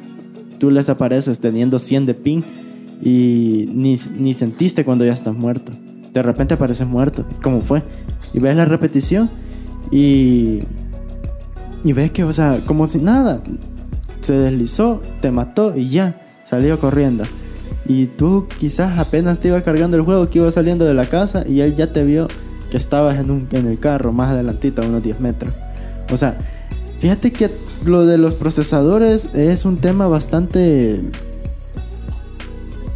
tú 0.60 0.70
les 0.70 0.88
apareces 0.88 1.40
teniendo 1.40 1.80
100 1.80 2.06
de 2.06 2.14
ping 2.14 2.44
y 3.02 3.68
ni, 3.74 3.98
ni 4.16 4.34
sentiste 4.36 4.86
cuando 4.86 5.04
ya 5.04 5.14
estás 5.14 5.34
muerto. 5.34 5.72
De 6.14 6.22
repente 6.22 6.54
apareces 6.54 6.86
muerto. 6.86 7.26
¿Cómo 7.42 7.62
fue? 7.62 7.82
Y 8.36 8.40
ves 8.40 8.56
la 8.56 8.66
repetición 8.66 9.32
y, 9.90 10.60
y 11.84 11.92
ves 11.94 12.12
que, 12.12 12.24
o 12.24 12.32
sea, 12.32 12.62
como 12.68 12.86
si 12.86 13.00
nada 13.00 13.42
se 14.24 14.34
deslizó, 14.34 15.02
te 15.22 15.32
mató 15.32 15.76
y 15.76 15.90
ya. 15.90 16.22
salió 16.44 16.80
corriendo. 16.80 17.24
Y 17.86 18.08
tú 18.08 18.48
quizás 18.60 18.98
apenas 18.98 19.40
te 19.40 19.50
iba 19.50 19.62
cargando 19.62 19.98
el 19.98 20.04
juego, 20.04 20.30
que 20.30 20.40
iba 20.40 20.52
saliendo 20.52 20.86
de 20.86 20.94
la 20.94 21.06
casa 21.06 21.44
y 21.48 21.62
él 21.62 21.76
ya 21.76 21.92
te 21.92 22.04
vio 22.04 22.28
que 22.72 22.78
estabas 22.78 23.20
en, 23.20 23.30
un, 23.30 23.48
en 23.52 23.68
el 23.68 23.80
carro 23.80 24.14
más 24.14 24.32
adelantito, 24.32 24.82
a 24.82 24.86
unos 24.86 25.04
10 25.04 25.20
metros. 25.20 25.54
O 26.12 26.18
sea, 26.18 26.36
fíjate 27.00 27.32
que 27.32 27.52
lo 27.86 28.06
de 28.06 28.18
los 28.18 28.34
procesadores 28.34 29.30
es 29.34 29.66
un 29.66 29.78
tema 29.78 30.08
bastante 30.08 31.02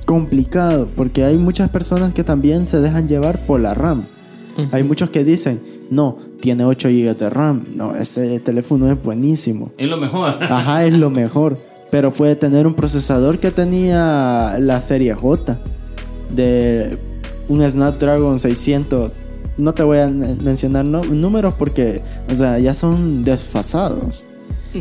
complicado 0.05 0.87
porque 0.95 1.25
hay 1.25 1.37
muchas 1.37 1.69
personas 1.69 2.13
que 2.13 2.23
también 2.23 2.65
se 2.65 2.79
dejan 2.79 3.07
llevar 3.07 3.45
por 3.45 3.59
la 3.59 3.73
RAM. 3.73 4.07
Hay 4.71 4.83
muchos 4.83 5.11
que 5.11 5.23
dicen, 5.23 5.61
no, 5.91 6.17
tiene 6.39 6.65
8 6.65 6.89
GB 6.89 7.17
de 7.17 7.29
RAM. 7.29 7.65
No, 7.75 7.95
este 7.95 8.39
teléfono 8.39 8.91
es 8.91 9.01
buenísimo. 9.01 9.71
Es 9.77 9.89
lo 9.89 9.97
mejor. 9.97 10.37
Ajá, 10.49 10.85
es 10.85 10.93
lo 10.93 11.09
mejor. 11.09 11.57
Pero 11.91 12.11
puede 12.11 12.35
tener 12.35 12.67
un 12.67 12.73
procesador 12.73 13.39
que 13.39 13.51
tenía 13.51 14.57
la 14.59 14.81
serie 14.81 15.13
J 15.13 15.57
de 16.33 16.97
un 17.47 17.67
Snapdragon 17.69 18.39
600. 18.39 19.21
No 19.57 19.73
te 19.73 19.83
voy 19.83 19.99
a 19.99 20.07
mencionar 20.07 20.85
números 20.85 21.55
porque, 21.57 22.01
o 22.31 22.35
sea, 22.35 22.59
ya 22.59 22.73
son 22.73 23.23
desfasados. 23.23 24.25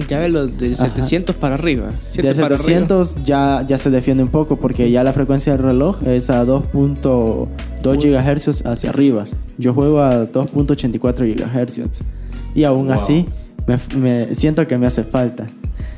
Ya 0.08 0.18
ve 0.18 0.28
los 0.28 0.58
de 0.58 0.74
700 0.74 1.36
para 1.36 1.54
arriba. 1.54 1.88
De 2.16 2.34
700 2.34 3.22
Ya, 3.22 3.64
ya 3.66 3.78
se 3.78 3.90
defiende 3.90 4.22
un 4.22 4.28
poco 4.28 4.56
porque 4.56 4.90
ya 4.90 5.02
la 5.02 5.12
frecuencia 5.12 5.52
del 5.52 5.62
reloj 5.62 6.02
es 6.04 6.28
a 6.28 6.44
2.2 6.44 7.48
GHz 7.82 8.66
hacia 8.66 8.90
arriba. 8.90 9.26
Yo 9.58 9.72
juego 9.72 10.00
a 10.00 10.30
2.84 10.30 11.34
GHz. 11.34 12.04
Y 12.54 12.64
aún 12.64 12.90
así, 12.90 13.26
me, 13.96 14.34
siento 14.34 14.66
que 14.66 14.78
me 14.78 14.86
hace 14.86 15.04
falta. 15.04 15.46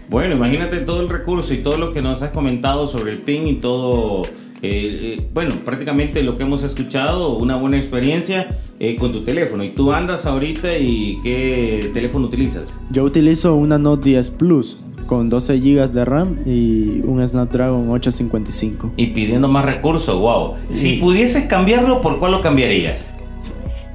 Bueno, 0.08 0.34
imagínate 0.34 0.78
todo 0.80 1.02
el 1.02 1.08
recurso 1.08 1.52
y 1.54 1.58
todo 1.58 1.76
lo 1.76 1.92
que 1.92 2.02
nos 2.02 2.22
has 2.22 2.30
comentado 2.30 2.86
sobre 2.86 3.12
el 3.12 3.18
ping 3.18 3.46
y 3.46 3.54
todo 3.56 4.22
eh, 4.60 5.16
eh, 5.18 5.26
bueno, 5.32 5.54
prácticamente 5.64 6.22
lo 6.22 6.36
que 6.36 6.42
hemos 6.42 6.64
escuchado, 6.64 7.36
una 7.36 7.56
buena 7.56 7.76
experiencia 7.76 8.58
eh, 8.80 8.96
con 8.96 9.12
tu 9.12 9.22
teléfono. 9.22 9.62
¿Y 9.62 9.70
tú 9.70 9.92
andas 9.92 10.26
ahorita 10.26 10.76
y 10.78 11.16
qué 11.22 11.90
teléfono 11.94 12.26
utilizas? 12.26 12.74
Yo 12.90 13.04
utilizo 13.04 13.54
una 13.54 13.78
Note 13.78 14.10
10 14.10 14.30
Plus 14.30 14.78
con 15.06 15.28
12 15.28 15.60
GB 15.60 15.92
de 15.92 16.04
RAM 16.04 16.38
y 16.44 17.00
un 17.04 17.24
Snapdragon 17.26 17.88
855. 17.90 18.92
Y 18.96 19.08
pidiendo 19.08 19.48
más 19.48 19.64
recursos, 19.64 20.18
wow. 20.18 20.54
Si 20.68 20.96
pudieses 20.96 21.44
cambiarlo, 21.44 22.00
¿por 22.00 22.18
cuál 22.18 22.32
lo 22.32 22.40
cambiarías? 22.40 23.14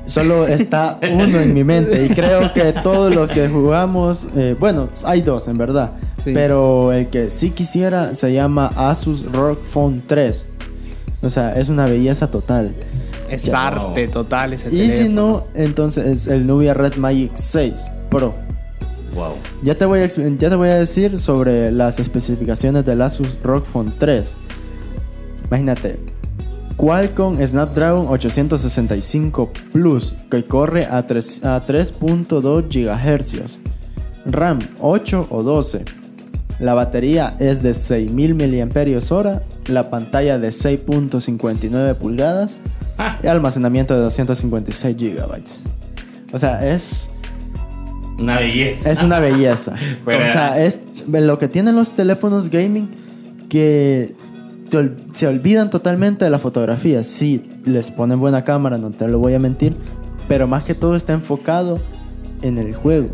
Solo 0.06 0.46
está 0.48 1.00
uno 1.12 1.40
en 1.40 1.54
mi 1.54 1.64
mente 1.64 2.06
y 2.06 2.10
creo 2.10 2.54
que 2.54 2.74
todos 2.74 3.14
los 3.16 3.32
que 3.32 3.48
jugamos, 3.48 4.28
bueno, 4.60 4.86
hay 5.06 5.22
dos 5.22 5.48
en 5.48 5.58
verdad, 5.58 5.94
pero 6.26 6.92
el 6.92 7.10
que 7.10 7.30
sí 7.30 7.52
quisiera 7.52 8.14
se 8.14 8.34
llama 8.34 8.72
Asus 8.76 9.26
ROG 9.32 9.64
Phone 9.64 10.04
3. 10.06 10.48
O 11.22 11.30
sea, 11.30 11.54
es 11.54 11.70
una 11.70 11.86
belleza 11.86 12.30
total. 12.30 12.76
Es 13.30 13.54
arte 13.54 14.10
total 14.10 14.54
ese 14.54 14.76
Y 14.76 14.92
si 14.92 15.08
no, 15.08 15.48
entonces 15.56 16.28
el 16.28 16.46
Nubia 16.46 16.74
Red 16.74 16.96
Magic 16.98 17.32
6 17.34 17.92
Pro. 18.10 18.36
Wow. 19.16 19.36
Ya 19.62 19.76
te 19.76 19.86
voy 19.86 20.02
a, 20.02 20.08
ya 20.08 20.50
te 20.50 20.56
voy 20.56 20.70
a 20.70 20.76
decir 20.76 21.18
sobre 21.18 21.72
las 21.72 22.00
especificaciones 22.00 22.84
del 22.84 23.02
Asus 23.02 23.38
ROG 23.42 23.64
Phone 23.66 23.94
3. 23.98 24.38
Imagínate. 25.48 26.00
Qualcomm 26.78 27.38
Snapdragon 27.46 28.08
865 28.08 29.52
Plus 29.72 30.16
que 30.30 30.46
corre 30.46 30.86
a 30.86 31.06
3.2 31.06 32.68
GHz. 32.70 33.60
RAM 34.26 34.60
8 34.80 35.28
o 35.30 35.44
12. 35.44 35.86
La 36.60 36.74
batería 36.74 37.36
es 37.40 37.62
de 37.62 37.74
6000 37.74 38.36
mAh 38.36 39.42
la 39.68 39.90
pantalla 39.90 40.38
de 40.38 40.50
6.59 40.50 41.96
pulgadas 41.96 42.60
ah. 42.98 43.18
y 43.24 43.28
almacenamiento 43.28 43.96
de 43.96 44.02
256 44.02 44.96
gigabytes. 44.98 45.64
O 46.32 46.38
sea, 46.38 46.68
es... 46.68 47.10
Una 48.20 48.40
belleza. 48.40 48.92
Es 48.92 49.02
una 49.02 49.20
belleza. 49.20 49.74
o 50.06 50.32
sea, 50.32 50.64
es 50.64 50.82
lo 51.08 51.38
que 51.38 51.48
tienen 51.48 51.76
los 51.76 51.94
teléfonos 51.94 52.50
gaming 52.50 52.90
que 53.50 54.16
se 55.14 55.28
olvidan 55.28 55.70
totalmente 55.70 56.26
de 56.26 56.32
la 56.32 56.40
fotografía. 56.40 57.04
Sí, 57.04 57.44
les 57.66 57.92
ponen 57.92 58.20
buena 58.20 58.44
cámara, 58.44 58.78
no 58.78 58.92
te 58.92 59.08
lo 59.08 59.20
voy 59.20 59.34
a 59.34 59.40
mentir, 59.40 59.76
pero 60.28 60.48
más 60.48 60.64
que 60.64 60.76
todo 60.76 60.96
está 60.96 61.14
enfocado 61.14 61.80
en 62.42 62.58
el 62.58 62.74
juego. 62.74 63.10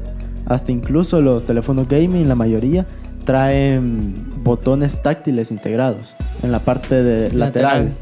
Hasta 0.46 0.72
incluso 0.72 1.22
los 1.22 1.46
teléfonos 1.46 1.88
gaming, 1.88 2.28
la 2.28 2.36
mayoría, 2.36 2.86
traen 3.26 4.44
botones 4.44 5.02
táctiles 5.02 5.52
integrados 5.52 6.16
en 6.42 6.52
la 6.52 6.66
parte 6.66 7.04
de 7.04 7.32
lateral, 7.32 7.94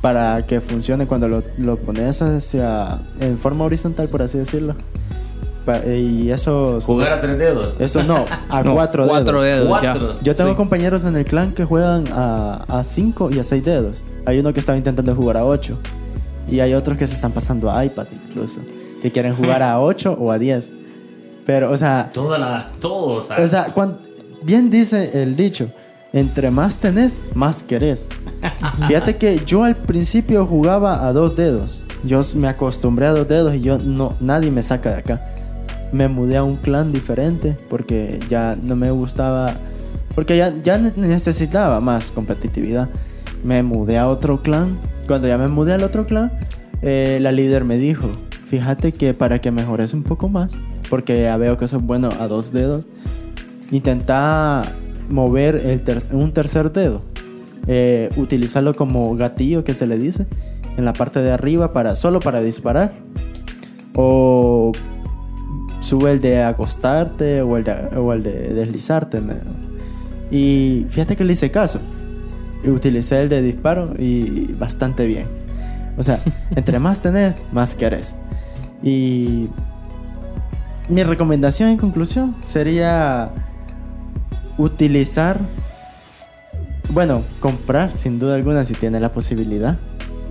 para 0.00 0.46
que 0.46 0.60
funcione 0.60 1.06
cuando 1.06 1.28
lo, 1.28 1.42
lo, 1.58 1.76
pones 1.78 2.22
hacia 2.22 3.00
en 3.20 3.38
forma 3.38 3.64
horizontal 3.64 4.08
por 4.08 4.22
así 4.22 4.38
decirlo 4.38 4.76
y 5.86 6.30
eso 6.30 6.80
jugar 6.80 7.12
a 7.12 7.20
tres 7.20 7.38
dedos. 7.38 7.74
eso 7.78 8.02
no 8.02 8.24
a 8.48 8.62
cuatro, 8.64 9.06
dedos, 9.06 10.20
yo 10.22 10.34
tengo 10.34 10.56
compañeros 10.56 11.04
en 11.04 11.16
el 11.16 11.24
clan 11.24 11.52
que 11.52 11.64
juegan 11.64 12.04
a, 12.12 12.64
a 12.68 12.84
cinco 12.84 13.30
y 13.30 13.38
a 13.38 13.44
seis 13.44 13.64
dedos. 13.64 14.02
Hay 14.26 14.38
uno 14.38 14.52
que 14.52 14.60
estaba 14.60 14.76
intentando 14.76 15.14
jugar 15.14 15.36
a 15.36 15.44
ocho. 15.44 15.78
Y 16.48 16.60
hay 16.60 16.74
otros 16.74 16.98
que 16.98 17.06
se 17.06 17.14
están 17.14 17.32
pasando 17.32 17.70
a 17.70 17.84
iPad 17.84 18.08
incluso 18.12 18.60
que 19.00 19.10
quieren 19.10 19.34
jugar 19.34 19.62
a 19.62 19.80
ocho 19.80 20.16
o 20.18 20.30
a 20.30 20.38
diez. 20.38 20.72
Pero 21.44 21.70
o 21.70 21.76
sea 21.76 22.10
todas 22.12 22.38
las 22.38 22.72
todos 22.72 23.30
o 23.30 23.48
sea. 23.48 23.72
cuando, 23.72 23.98
bien 24.42 24.70
dice 24.70 25.22
el 25.22 25.34
dicho 25.34 25.68
entre 26.12 26.50
más 26.50 26.76
tenés, 26.76 27.20
más 27.34 27.62
querés. 27.62 28.06
Fíjate 28.86 29.16
que 29.16 29.40
yo 29.46 29.64
al 29.64 29.76
principio 29.76 30.46
jugaba 30.46 31.06
a 31.06 31.12
dos 31.12 31.34
dedos. 31.36 31.82
Yo 32.04 32.20
me 32.36 32.48
acostumbré 32.48 33.06
a 33.06 33.12
dos 33.12 33.26
dedos 33.28 33.54
y 33.54 33.60
yo 33.60 33.78
no, 33.78 34.14
nadie 34.20 34.50
me 34.50 34.62
saca 34.62 34.90
de 34.90 34.96
acá. 34.96 35.24
Me 35.92 36.08
mudé 36.08 36.36
a 36.36 36.44
un 36.44 36.56
clan 36.56 36.92
diferente 36.92 37.56
porque 37.68 38.18
ya 38.28 38.56
no 38.60 38.76
me 38.76 38.90
gustaba, 38.90 39.54
porque 40.14 40.36
ya, 40.36 40.52
ya 40.62 40.78
necesitaba 40.78 41.80
más 41.80 42.12
competitividad. 42.12 42.88
Me 43.44 43.62
mudé 43.62 43.98
a 43.98 44.08
otro 44.08 44.42
clan. 44.42 44.78
Cuando 45.06 45.28
ya 45.28 45.36
me 45.36 45.48
mudé 45.48 45.74
al 45.74 45.82
otro 45.82 46.06
clan, 46.06 46.32
eh, 46.80 47.18
la 47.20 47.32
líder 47.32 47.64
me 47.64 47.76
dijo, 47.76 48.08
fíjate 48.46 48.92
que 48.92 49.14
para 49.14 49.40
que 49.40 49.50
mejores 49.50 49.94
un 49.94 50.02
poco 50.02 50.28
más, 50.28 50.58
porque 50.88 51.22
ya 51.22 51.36
veo 51.36 51.58
que 51.58 51.68
sos 51.68 51.82
bueno 51.82 52.08
a 52.18 52.26
dos 52.28 52.52
dedos, 52.52 52.84
intenta 53.70 54.62
mover 55.08 55.56
el 55.56 55.82
un 56.12 56.32
tercer 56.32 56.72
dedo. 56.72 57.02
Eh, 57.68 58.08
utilizarlo 58.16 58.74
como 58.74 59.14
gatillo 59.14 59.62
que 59.62 59.72
se 59.72 59.86
le 59.86 59.96
dice 59.96 60.26
en 60.76 60.84
la 60.84 60.92
parte 60.92 61.20
de 61.20 61.30
arriba 61.30 61.72
para 61.72 61.94
solo 61.94 62.18
para 62.18 62.40
disparar 62.40 62.92
o 63.94 64.72
sube 65.82 66.12
el 66.12 66.20
de 66.20 66.42
acostarte 66.42 67.42
o 67.42 67.56
el 67.56 67.64
de, 67.64 67.72
o 67.96 68.12
el 68.12 68.22
de 68.22 68.54
deslizarte 68.54 69.20
y 70.30 70.86
fíjate 70.88 71.16
que 71.16 71.24
le 71.24 71.34
hice 71.34 71.50
caso. 71.50 71.80
Utilicé 72.64 73.20
el 73.20 73.28
de 73.28 73.42
disparo 73.42 73.92
y 73.98 74.52
bastante 74.54 75.06
bien. 75.06 75.26
O 75.98 76.02
sea 76.02 76.20
entre 76.56 76.78
más 76.78 77.00
tenés 77.02 77.42
más 77.52 77.74
querés. 77.74 78.16
Y 78.82 79.50
mi 80.88 81.02
recomendación 81.04 81.68
en 81.68 81.76
conclusión 81.76 82.34
sería 82.44 83.32
utilizar, 84.58 85.40
bueno, 86.90 87.24
comprar 87.40 87.92
sin 87.92 88.18
duda 88.18 88.36
alguna 88.36 88.64
si 88.64 88.74
tiene 88.74 89.00
la 89.00 89.12
posibilidad 89.12 89.78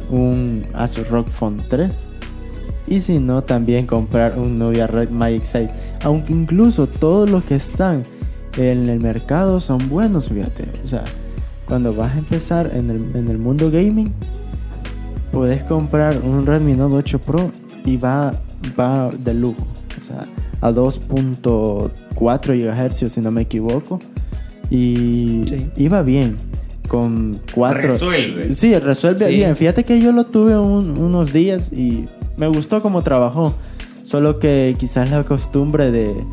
un 0.10 0.64
Asus 0.74 1.10
ROG 1.10 1.30
Phone 1.30 1.62
3 1.70 2.11
y 2.88 3.02
si 3.02 3.20
no 3.20 3.44
también 3.44 3.86
comprar 3.86 4.38
un 4.38 4.58
Nubia 4.58 4.88
Red 4.88 5.10
Magic 5.10 5.44
6 5.44 5.72
aunque 6.04 6.34
incluso 6.34 6.88
todos 6.88 7.30
los 7.30 7.44
que 7.46 7.56
están 7.56 8.04
en 8.58 8.90
el 8.90 9.00
mercado 9.00 9.60
son 9.60 9.90
buenos 9.90 10.30
fíjate 10.30 10.66
o 10.84 10.88
sea 10.88 11.04
cuando 11.68 11.94
vas 11.94 12.16
a 12.16 12.18
empezar 12.18 12.72
en 12.74 12.90
el, 12.90 13.16
en 13.16 13.30
el 13.30 13.38
mundo 13.38 13.72
gaming 13.72 14.14
puedes 15.32 15.64
comprar 15.64 16.20
un 16.24 16.46
Redmi 16.46 16.74
Note 16.74 16.96
8 16.96 17.20
Pro 17.20 17.52
y 17.86 17.98
va, 17.98 18.34
va 18.80 19.10
de 19.12 19.34
lujo 19.34 19.66
o 20.00 20.04
sea 20.04 20.28
a 20.60 20.72
2.4 20.72 21.92
GHz 22.16 23.12
si 23.12 23.22
no 23.22 23.32
me 23.32 23.42
equivoco 23.42 24.00
y 24.72 25.44
iba 25.76 26.02
bien. 26.02 26.38
Con 26.88 27.40
cuatro. 27.54 27.92
Resuelve. 27.92 28.54
Sí, 28.54 28.74
resuelve 28.78 29.28
bien. 29.30 29.56
Fíjate 29.56 29.84
que 29.84 30.02
yo 30.02 30.12
lo 30.12 30.26
tuve 30.26 30.58
unos 30.58 31.32
días 31.32 31.72
y 31.72 32.08
me 32.38 32.48
gustó 32.48 32.82
cómo 32.82 33.04
trabajó. 33.04 33.54
Solo 34.02 34.40
que 34.40 34.76
quizás 34.80 35.10
la 35.12 35.24
costumbre 35.24 35.92
de, 35.92 36.26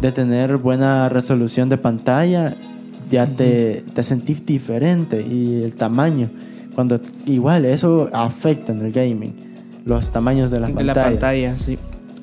de 0.00 0.12
tener 0.12 0.56
buena 0.56 1.08
resolución 1.08 1.68
de 1.68 1.78
pantalla 1.78 2.54
ya 3.08 3.26
te, 3.26 3.84
te 3.94 4.02
sentís 4.02 4.44
diferente 4.44 5.22
y 5.22 5.62
el 5.62 5.76
tamaño. 5.76 6.30
Cuando 6.74 7.00
igual 7.26 7.64
eso 7.64 8.08
afecta 8.12 8.72
en 8.72 8.80
el 8.82 8.92
gaming. 8.92 9.34
Los 9.84 10.10
tamaños 10.10 10.50
de 10.50 10.60
las 10.60 10.74
de 10.74 10.84
La 10.84 10.94
pantalla, 10.94 11.56
sí 11.58 11.78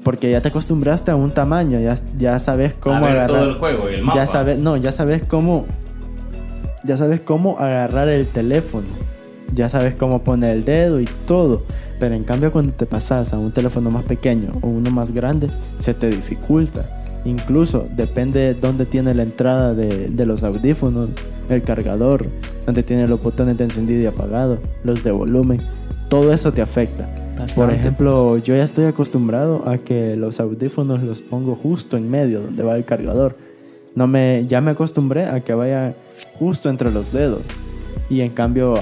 porque 0.05 0.29
ya 0.29 0.39
te 0.39 0.49
acostumbraste 0.49 1.09
a 1.09 1.15
un 1.15 1.31
tamaño, 1.31 1.79
ya, 1.79 1.95
ya 2.15 2.37
sabes 2.37 2.75
cómo 2.75 2.97
agarrar. 2.97 3.27
todo 3.27 3.49
el 3.49 3.55
juego 3.55 3.89
y 3.89 3.95
el 3.95 4.03
mapa. 4.03 4.19
Ya 4.19 4.27
sabes, 4.27 4.59
no, 4.59 4.77
ya 4.77 4.91
sabes 4.91 5.23
cómo 5.23 5.65
ya 6.83 6.95
sabes 6.95 7.21
cómo 7.21 7.57
agarrar 7.57 8.07
el 8.09 8.27
teléfono, 8.27 8.87
ya 9.53 9.69
sabes 9.69 9.95
cómo 9.95 10.23
poner 10.23 10.55
el 10.55 10.65
dedo 10.65 10.99
y 10.99 11.05
todo. 11.25 11.63
Pero 11.99 12.15
en 12.15 12.23
cambio 12.23 12.51
cuando 12.51 12.73
te 12.73 12.85
pasas 12.85 13.33
a 13.33 13.37
un 13.37 13.51
teléfono 13.51 13.91
más 13.91 14.03
pequeño 14.03 14.51
o 14.61 14.67
uno 14.67 14.91
más 14.91 15.11
grande, 15.11 15.49
se 15.77 15.93
te 15.93 16.09
dificulta. 16.09 17.03
Incluso 17.25 17.85
depende 17.95 18.39
de 18.39 18.53
dónde 18.53 18.85
tiene 18.85 19.13
la 19.13 19.23
entrada 19.23 19.73
de, 19.73 20.09
de, 20.09 20.25
los 20.25 20.43
audífonos, 20.43 21.09
el 21.49 21.63
cargador, 21.63 22.27
donde 22.65 22.83
tiene 22.83 23.07
los 23.07 23.21
botones 23.21 23.57
de 23.57 23.63
encendido 23.63 24.01
y 24.01 24.05
apagado, 24.05 24.59
los 24.83 25.03
de 25.03 25.11
volumen. 25.11 25.59
Todo 26.09 26.31
eso 26.31 26.53
te 26.53 26.61
afecta. 26.61 27.09
Por 27.55 27.71
ejemplo, 27.71 28.37
yo 28.37 28.55
ya 28.55 28.63
estoy 28.63 28.85
acostumbrado 28.85 29.67
a 29.67 29.77
que 29.77 30.15
los 30.15 30.39
audífonos 30.39 31.03
los 31.03 31.21
pongo 31.21 31.55
justo 31.55 31.97
en 31.97 32.09
medio, 32.09 32.41
donde 32.41 32.63
va 32.63 32.75
el 32.75 32.85
cargador. 32.85 33.35
No 33.93 34.07
me, 34.07 34.45
ya 34.47 34.61
me 34.61 34.71
acostumbré 34.71 35.25
a 35.25 35.41
que 35.41 35.53
vaya 35.53 35.95
justo 36.37 36.69
entre 36.69 36.91
los 36.91 37.11
dedos. 37.11 37.41
Y 38.09 38.21
en 38.21 38.31
cambio, 38.31 38.75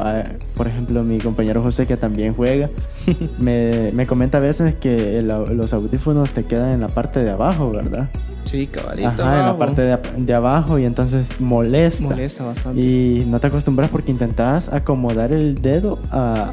por 0.55 0.67
ejemplo, 0.67 1.03
mi 1.03 1.17
compañero 1.17 1.61
José, 1.61 1.85
que 1.85 1.97
también 1.97 2.33
juega, 2.33 2.69
me, 3.39 3.91
me, 3.93 4.05
comenta 4.05 4.39
a 4.39 4.41
veces 4.41 4.75
que 4.75 5.21
los 5.21 5.73
audífonos 5.73 6.33
te 6.33 6.43
quedan 6.45 6.71
en 6.71 6.81
la 6.81 6.89
parte 6.89 7.23
de 7.23 7.31
abajo, 7.31 7.71
¿verdad? 7.71 8.09
Sí, 8.43 8.67
cabalito. 8.67 9.07
Ajá, 9.07 9.39
en 9.39 9.45
la 9.45 9.57
parte 9.57 9.81
de, 9.81 9.97
de, 10.17 10.33
abajo 10.33 10.77
y 10.77 10.85
entonces 10.85 11.39
molesta. 11.39 12.03
Molesta 12.03 12.43
bastante. 12.43 12.81
Y 12.81 13.25
no 13.25 13.39
te 13.39 13.47
acostumbras 13.47 13.89
porque 13.89 14.11
intentas 14.11 14.67
acomodar 14.71 15.31
el 15.31 15.61
dedo 15.61 15.99
a, 16.11 16.51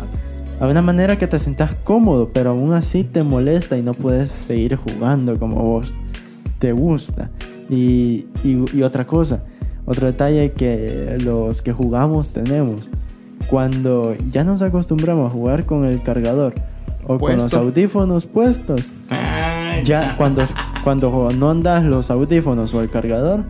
a 0.61 0.67
una 0.67 0.83
manera 0.83 1.19
que 1.19 1.27
te 1.27 1.39
sientas 1.39 1.77
cómodo, 1.83 2.31
pero 2.33 2.51
aún 2.51 2.73
así 2.73 3.03
te 3.03 3.23
molesta 3.23 3.77
y 3.77 3.83
no 3.83 3.95
puedes 3.95 4.31
seguir 4.31 4.77
jugando 4.77 5.39
como 5.39 5.57
vos 5.57 5.97
te 6.59 6.73
gusta. 6.73 7.31
Y, 7.69 8.27
y, 8.45 8.65
y 8.73 8.83
otra 8.83 9.07
cosa, 9.07 9.43
otro 9.91 10.07
detalle 10.07 10.53
que 10.53 11.19
los 11.25 11.63
que 11.63 11.73
jugamos 11.73 12.33
tenemos. 12.33 12.91
Cuando 13.49 14.15
ya 14.31 14.45
nos 14.45 14.63
acostumbramos 14.63 15.27
a 15.27 15.31
jugar 15.31 15.67
con 15.67 15.85
el 15.85 16.01
cargador 16.03 16.55
o 17.07 17.19
con 17.19 17.35
los 17.35 17.53
audífonos 17.55 18.27
puestos, 18.27 18.93
ya 19.83 20.15
cuando, 20.17 20.45
cuando 20.85 21.31
no 21.37 21.51
andas 21.51 21.83
los 21.83 22.11
audífonos 22.13 22.73
o 22.73 22.81
el 22.81 22.89
cargador, 22.89 23.45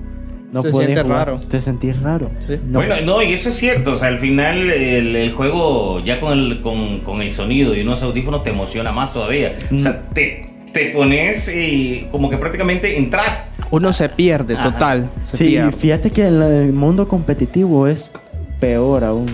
no 0.52 0.62
se 0.62 0.72
siente 0.72 1.02
raro. 1.02 1.40
Te 1.46 1.60
sentís 1.60 2.00
raro. 2.00 2.30
Bueno, 2.68 3.00
no, 3.02 3.22
y 3.22 3.34
eso 3.34 3.50
es 3.50 3.56
cierto. 3.56 3.92
O 3.92 3.96
sea, 3.96 4.08
al 4.08 4.18
final 4.18 4.70
el, 4.70 5.32
juego 5.32 6.02
ya 6.02 6.20
con 6.20 6.38
el, 6.38 6.60
con, 6.62 7.00
con, 7.00 7.20
el 7.20 7.30
sonido 7.32 7.76
y 7.76 7.82
unos 7.82 8.02
audífonos 8.02 8.42
te 8.42 8.50
emociona 8.50 8.92
más 8.92 9.12
todavía. 9.12 9.58
O 9.72 9.78
sea, 9.78 9.92
mm. 9.92 10.14
te, 10.14 10.49
te 10.72 10.90
pones 10.90 11.48
y 11.48 12.08
como 12.10 12.30
que 12.30 12.36
prácticamente 12.36 12.96
entras. 12.96 13.52
Uno 13.70 13.92
se 13.92 14.08
pierde, 14.08 14.56
total. 14.56 15.10
sí, 15.24 15.58
fíjate 15.76 16.10
que 16.10 16.26
en 16.26 16.42
el 16.42 16.72
mundo 16.72 17.08
competitivo 17.08 17.86
es 17.86 18.10
peor 18.58 19.04
aún. 19.04 19.26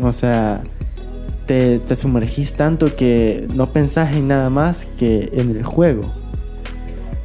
O 0.00 0.12
sea, 0.12 0.62
te, 1.46 1.78
te 1.78 1.94
sumergís 1.94 2.54
tanto 2.54 2.94
que 2.96 3.46
no 3.54 3.72
pensás 3.72 4.14
en 4.16 4.28
nada 4.28 4.50
más 4.50 4.86
que 4.98 5.30
en 5.32 5.50
el 5.50 5.62
juego. 5.62 6.02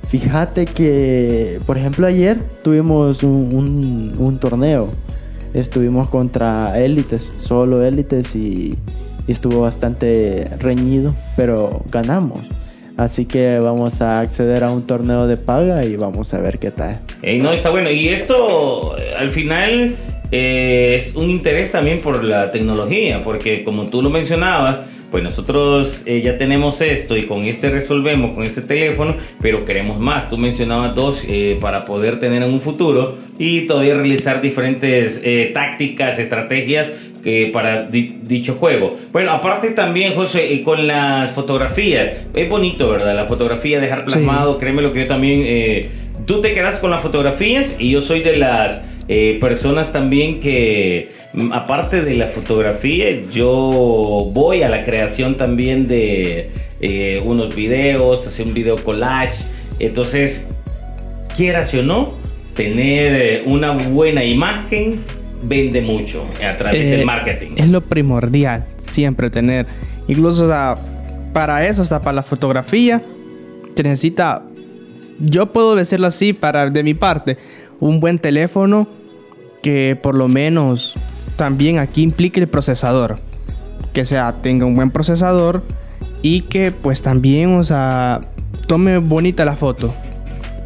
Fíjate 0.07 0.65
que, 0.65 1.59
por 1.65 1.77
ejemplo, 1.77 2.05
ayer 2.05 2.39
tuvimos 2.63 3.23
un, 3.23 4.13
un, 4.17 4.39
torneo. 4.39 4.89
Estuvimos 5.53 6.09
contra 6.09 6.79
élites, 6.79 7.33
solo 7.37 7.83
élites, 7.83 8.35
y, 8.35 8.77
estuvo 9.27 9.61
bastante 9.61 10.49
reñido, 10.59 11.15
pero 11.35 11.83
ganamos. 11.91 12.39
Así 12.97 13.25
que 13.25 13.59
vamos 13.59 14.01
a 14.01 14.21
acceder 14.21 14.63
a 14.63 14.71
un 14.71 14.87
torneo 14.87 15.27
de 15.27 15.35
paga 15.35 15.85
y 15.85 15.97
vamos 15.97 16.33
a 16.33 16.39
ver 16.39 16.59
qué 16.59 16.71
tal. 16.71 16.99
no, 17.41 17.51
está 17.51 17.69
bueno. 17.69 17.91
Y 17.91 18.07
esto, 18.07 18.95
al 19.17 19.29
final, 19.31 19.95
eh, 20.31 20.95
es 20.97 21.15
un 21.15 21.29
interés 21.29 21.71
también 21.71 22.01
por 22.01 22.23
la 22.23 22.51
tecnología, 22.51 23.23
porque 23.23 23.63
como 23.63 23.87
tú 23.87 24.01
lo 24.01 24.09
mencionabas, 24.09 24.79
pues 25.15 25.23
nosotros 25.23 26.03
eh, 26.07 26.21
ya 26.21 26.37
tenemos 26.37 26.81
esto 26.81 27.15
y 27.15 27.21
con 27.21 27.45
este 27.45 27.69
resolvemos 27.69 28.31
con 28.31 28.43
este 28.43 28.61
teléfono, 28.61 29.15
pero 29.39 29.63
queremos 29.63 29.97
más. 29.97 30.29
Tú 30.29 30.37
mencionabas 30.37 30.93
dos 30.93 31.23
eh, 31.25 31.57
para 31.61 31.85
poder 31.85 32.19
tener 32.19 32.43
en 32.43 32.51
un 32.51 32.59
futuro 32.59 33.17
y 33.39 33.61
todavía 33.61 33.93
realizar 33.93 34.41
diferentes 34.41 35.21
eh, 35.23 35.51
tácticas, 35.53 36.19
estrategias 36.19 36.87
para 37.53 37.83
dicho 37.83 38.55
juego. 38.55 38.99
Bueno, 39.13 39.31
aparte 39.31 39.69
también, 39.69 40.15
José, 40.15 40.61
con 40.63 40.85
las 40.85 41.31
fotografías, 41.31 42.17
es 42.33 42.49
bonito, 42.49 42.89
¿verdad? 42.89 43.15
La 43.15 43.25
fotografía, 43.25 43.79
dejar 43.79 44.03
plasmado, 44.03 44.57
créeme 44.57 44.81
lo 44.81 44.91
que 44.91 44.99
yo 44.99 45.07
también, 45.07 45.89
tú 46.25 46.41
te 46.41 46.53
quedas 46.53 46.79
con 46.79 46.91
las 46.91 47.01
fotografías 47.01 47.77
y 47.79 47.89
yo 47.89 48.01
soy 48.01 48.19
de 48.19 48.35
las 48.35 48.83
eh, 49.07 49.37
personas 49.39 49.91
también 49.91 50.39
que, 50.39 51.11
mm, 51.33 51.53
aparte 51.53 52.01
de 52.01 52.15
la 52.15 52.27
fotografía, 52.27 53.07
yo 53.31 54.29
voy 54.33 54.63
a 54.63 54.69
la 54.69 54.83
creación 54.83 55.37
también 55.37 55.87
de 55.87 56.49
eh, 56.81 57.21
unos 57.23 57.55
videos, 57.55 58.27
hacer 58.27 58.47
un 58.47 58.53
video 58.53 58.75
collage. 58.77 59.45
Entonces, 59.79 60.49
quieras 61.35 61.73
o 61.73 61.83
no, 61.83 62.15
tener 62.55 63.21
eh, 63.21 63.43
una 63.45 63.71
buena 63.71 64.23
imagen 64.23 65.01
vende 65.43 65.81
mucho 65.81 66.27
a 66.43 66.57
través 66.57 66.89
del 66.89 67.05
marketing. 67.05 67.51
Es 67.57 67.67
lo 67.67 67.81
primordial, 67.81 68.65
siempre 68.87 69.29
tener. 69.29 69.67
Incluso 70.07 70.47
para 71.33 71.67
eso, 71.67 71.81
hasta 71.81 72.01
para 72.01 72.15
la 72.15 72.23
fotografía, 72.23 73.01
se 73.75 73.83
necesita, 73.83 74.43
yo 75.19 75.47
puedo 75.47 75.75
decirlo 75.75 76.07
así, 76.07 76.33
para 76.33 76.69
de 76.69 76.83
mi 76.83 76.93
parte, 76.93 77.37
un 77.79 77.99
buen 77.99 78.19
teléfono 78.19 78.87
que 79.61 79.97
por 80.01 80.15
lo 80.15 80.27
menos 80.27 80.93
también 81.35 81.79
aquí 81.79 82.01
implique 82.01 82.39
el 82.39 82.47
procesador. 82.47 83.15
Que 83.93 84.05
sea, 84.05 84.33
tenga 84.41 84.65
un 84.65 84.75
buen 84.75 84.91
procesador 84.91 85.63
y 86.21 86.41
que 86.41 86.71
pues 86.71 87.01
también, 87.01 87.55
o 87.55 87.63
sea, 87.63 88.21
tome 88.67 88.97
bonita 88.97 89.45
la 89.45 89.55
foto. 89.55 89.93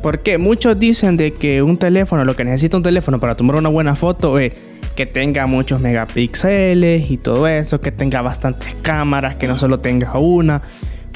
Porque 0.01 0.37
muchos 0.37 0.79
dicen 0.79 1.17
de 1.17 1.33
que 1.33 1.61
un 1.61 1.77
teléfono, 1.77 2.23
lo 2.23 2.35
que 2.35 2.45
necesita 2.45 2.77
un 2.77 2.83
teléfono 2.83 3.19
para 3.19 3.35
tomar 3.35 3.57
una 3.57 3.69
buena 3.69 3.95
foto 3.95 4.39
es 4.39 4.55
que 4.95 5.05
tenga 5.05 5.45
muchos 5.47 5.81
megapíxeles 5.81 7.09
y 7.09 7.17
todo 7.17 7.47
eso, 7.47 7.81
que 7.81 7.91
tenga 7.91 8.21
bastantes 8.21 8.75
cámaras, 8.81 9.35
que 9.35 9.47
no 9.47 9.57
solo 9.57 9.79
tenga 9.79 10.17
una. 10.17 10.61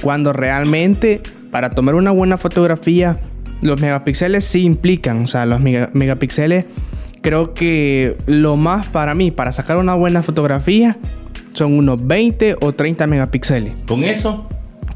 Cuando 0.02 0.34
realmente 0.34 1.22
para 1.52 1.70
tomar 1.70 1.96
una 1.96 2.12
buena 2.12 2.38
fotografía 2.38 3.20
los 3.64 3.82
megapíxeles 3.82 4.44
sí 4.44 4.64
implican, 4.64 5.24
o 5.24 5.28
sea, 5.28 5.46
los 5.46 5.62
megapíxeles 5.62 6.68
creo 7.24 7.54
que 7.54 8.18
lo 8.28 8.58
más 8.58 8.88
para 8.88 9.16
mí, 9.16 9.32
para 9.32 9.52
sacar 9.52 9.78
una 9.78 9.96
buena 9.96 10.22
fotografía, 10.22 10.98
son 11.54 11.74
unos 11.74 12.06
20 12.06 12.58
o 12.62 12.74
30 12.74 13.08
megapíxeles. 13.08 13.74
¿Con 13.88 14.04
eso? 14.04 14.48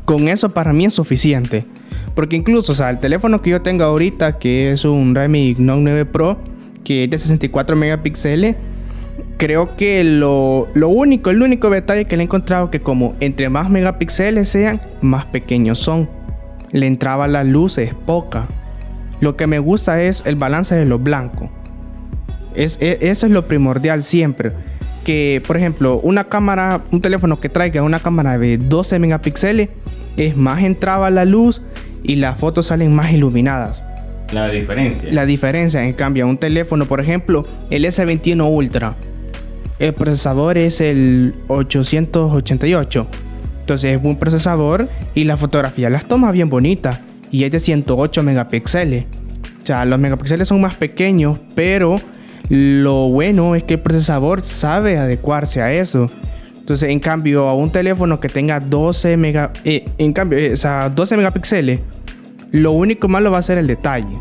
Con 0.05 0.27
eso 0.27 0.49
para 0.49 0.73
mí 0.73 0.85
es 0.85 0.93
suficiente. 0.93 1.65
Porque 2.13 2.35
incluso, 2.35 2.73
o 2.73 2.75
sea, 2.75 2.89
el 2.89 2.99
teléfono 2.99 3.41
que 3.41 3.51
yo 3.51 3.61
tengo 3.61 3.85
ahorita, 3.85 4.37
que 4.39 4.71
es 4.71 4.85
un 4.85 5.15
Redmi 5.15 5.55
Note 5.57 5.81
9 5.81 6.05
Pro, 6.05 6.37
que 6.83 7.05
es 7.05 7.09
de 7.09 7.17
64 7.17 7.75
megapíxeles, 7.75 8.55
creo 9.37 9.75
que 9.75 10.03
lo, 10.03 10.67
lo, 10.73 10.89
único, 10.89 11.29
el 11.29 11.41
único 11.41 11.69
detalle 11.69 12.05
que 12.05 12.17
le 12.17 12.23
he 12.23 12.25
encontrado 12.25 12.71
que 12.71 12.81
como 12.81 13.15
entre 13.19 13.49
más 13.49 13.69
megapíxeles 13.69 14.49
sean, 14.49 14.81
más 15.01 15.25
pequeños 15.27 15.79
son. 15.79 16.09
Le 16.71 16.87
entraba 16.87 17.27
la 17.27 17.43
luz 17.43 17.77
es 17.77 17.93
poca. 17.93 18.47
Lo 19.19 19.35
que 19.35 19.47
me 19.47 19.59
gusta 19.59 20.01
es 20.01 20.23
el 20.25 20.35
balance 20.35 20.75
de 20.75 20.85
lo 20.85 20.99
blanco. 20.99 21.49
Es, 22.55 22.77
e, 22.81 22.97
eso 23.01 23.25
es 23.25 23.31
lo 23.31 23.47
primordial 23.47 24.03
siempre. 24.03 24.51
Que, 25.03 25.41
por 25.45 25.57
ejemplo, 25.57 25.99
una 25.99 26.25
cámara, 26.25 26.81
un 26.91 27.01
teléfono 27.01 27.39
que 27.39 27.49
traiga 27.49 27.81
una 27.81 27.99
cámara 27.99 28.37
de 28.37 28.57
12 28.57 28.99
megapíxeles, 28.99 29.69
es 30.17 30.35
más 30.35 30.63
entraba 30.63 31.09
la 31.09 31.25
luz 31.25 31.61
y 32.03 32.15
las 32.15 32.37
fotos 32.37 32.67
salen 32.67 32.93
más 32.93 33.11
iluminadas. 33.11 33.83
La 34.33 34.49
diferencia. 34.49 35.11
La 35.11 35.25
diferencia, 35.25 35.83
en 35.83 35.93
cambio, 35.93 36.27
un 36.27 36.37
teléfono, 36.37 36.85
por 36.85 36.99
ejemplo, 36.99 37.45
el 37.69 37.85
S21 37.85 38.45
Ultra, 38.49 38.95
el 39.79 39.93
procesador 39.93 40.57
es 40.57 40.81
el 40.81 41.35
888. 41.47 43.07
Entonces 43.61 43.95
es 43.95 44.01
buen 44.01 44.17
procesador 44.17 44.89
y 45.13 45.25
la 45.25 45.37
fotografía 45.37 45.89
las 45.89 46.05
toma 46.05 46.31
bien 46.31 46.49
bonitas 46.49 47.01
y 47.31 47.43
es 47.43 47.51
de 47.51 47.59
108 47.59 48.23
megapíxeles. 48.23 49.05
O 49.63 49.65
sea, 49.65 49.85
los 49.85 49.99
megapíxeles 49.99 50.47
son 50.47 50.61
más 50.61 50.75
pequeños, 50.75 51.39
pero 51.55 51.95
lo 52.49 53.09
bueno 53.09 53.55
es 53.55 53.63
que 53.63 53.75
el 53.75 53.79
procesador 53.81 54.41
sabe 54.41 54.97
adecuarse 54.97 55.61
a 55.61 55.73
eso. 55.73 56.07
Entonces, 56.57 56.89
en 56.89 56.99
cambio, 56.99 57.47
a 57.47 57.53
un 57.53 57.71
teléfono 57.71 58.19
que 58.19 58.29
tenga 58.29 58.59
12 58.59 59.17
mega, 59.17 59.51
eh, 59.63 59.85
en 59.97 60.13
cambio, 60.13 60.39
eh, 60.39 60.53
o 60.53 60.57
sea, 60.57 60.89
12 60.89 61.17
megapíxeles, 61.17 61.81
lo 62.51 62.71
único 62.71 63.07
malo 63.07 63.31
va 63.31 63.39
a 63.39 63.41
ser 63.41 63.57
el 63.57 63.67
detalle. 63.67 64.17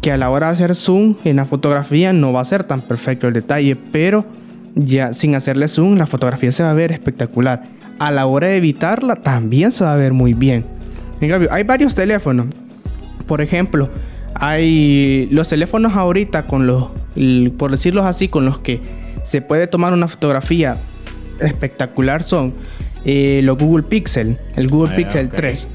Que 0.00 0.12
a 0.12 0.16
la 0.16 0.30
hora 0.30 0.48
de 0.48 0.52
hacer 0.54 0.74
zoom 0.74 1.16
en 1.24 1.36
la 1.36 1.44
fotografía 1.44 2.12
no 2.12 2.32
va 2.32 2.40
a 2.40 2.44
ser 2.44 2.64
tan 2.64 2.82
perfecto 2.82 3.26
el 3.28 3.34
detalle, 3.34 3.76
pero 3.76 4.24
ya 4.76 5.12
sin 5.12 5.34
hacerle 5.34 5.68
zoom 5.68 5.96
la 5.96 6.06
fotografía 6.06 6.52
se 6.52 6.62
va 6.62 6.70
a 6.70 6.74
ver 6.74 6.92
espectacular. 6.92 7.64
A 7.98 8.10
la 8.10 8.26
hora 8.26 8.48
de 8.48 8.56
evitarla 8.56 9.16
también 9.16 9.72
se 9.72 9.84
va 9.84 9.94
a 9.94 9.96
ver 9.96 10.12
muy 10.12 10.34
bien. 10.34 10.75
En 11.20 11.28
cambio, 11.28 11.48
hay 11.52 11.62
varios 11.62 11.94
teléfonos. 11.94 12.46
Por 13.26 13.40
ejemplo, 13.40 13.88
hay 14.34 15.28
los 15.30 15.48
teléfonos 15.48 15.94
ahorita 15.94 16.46
con 16.46 16.66
los 16.66 16.90
por 17.56 17.70
decirlo 17.70 18.04
así, 18.04 18.28
con 18.28 18.44
los 18.44 18.58
que 18.58 18.80
se 19.22 19.40
puede 19.40 19.66
tomar 19.66 19.92
una 19.92 20.06
fotografía 20.06 20.76
espectacular 21.40 22.22
son 22.22 22.54
eh, 23.04 23.40
los 23.42 23.58
Google 23.58 23.84
Pixel, 23.84 24.38
el 24.56 24.68
Google 24.68 24.92
ah, 24.92 24.96
Pixel 24.96 25.28
3. 25.28 25.68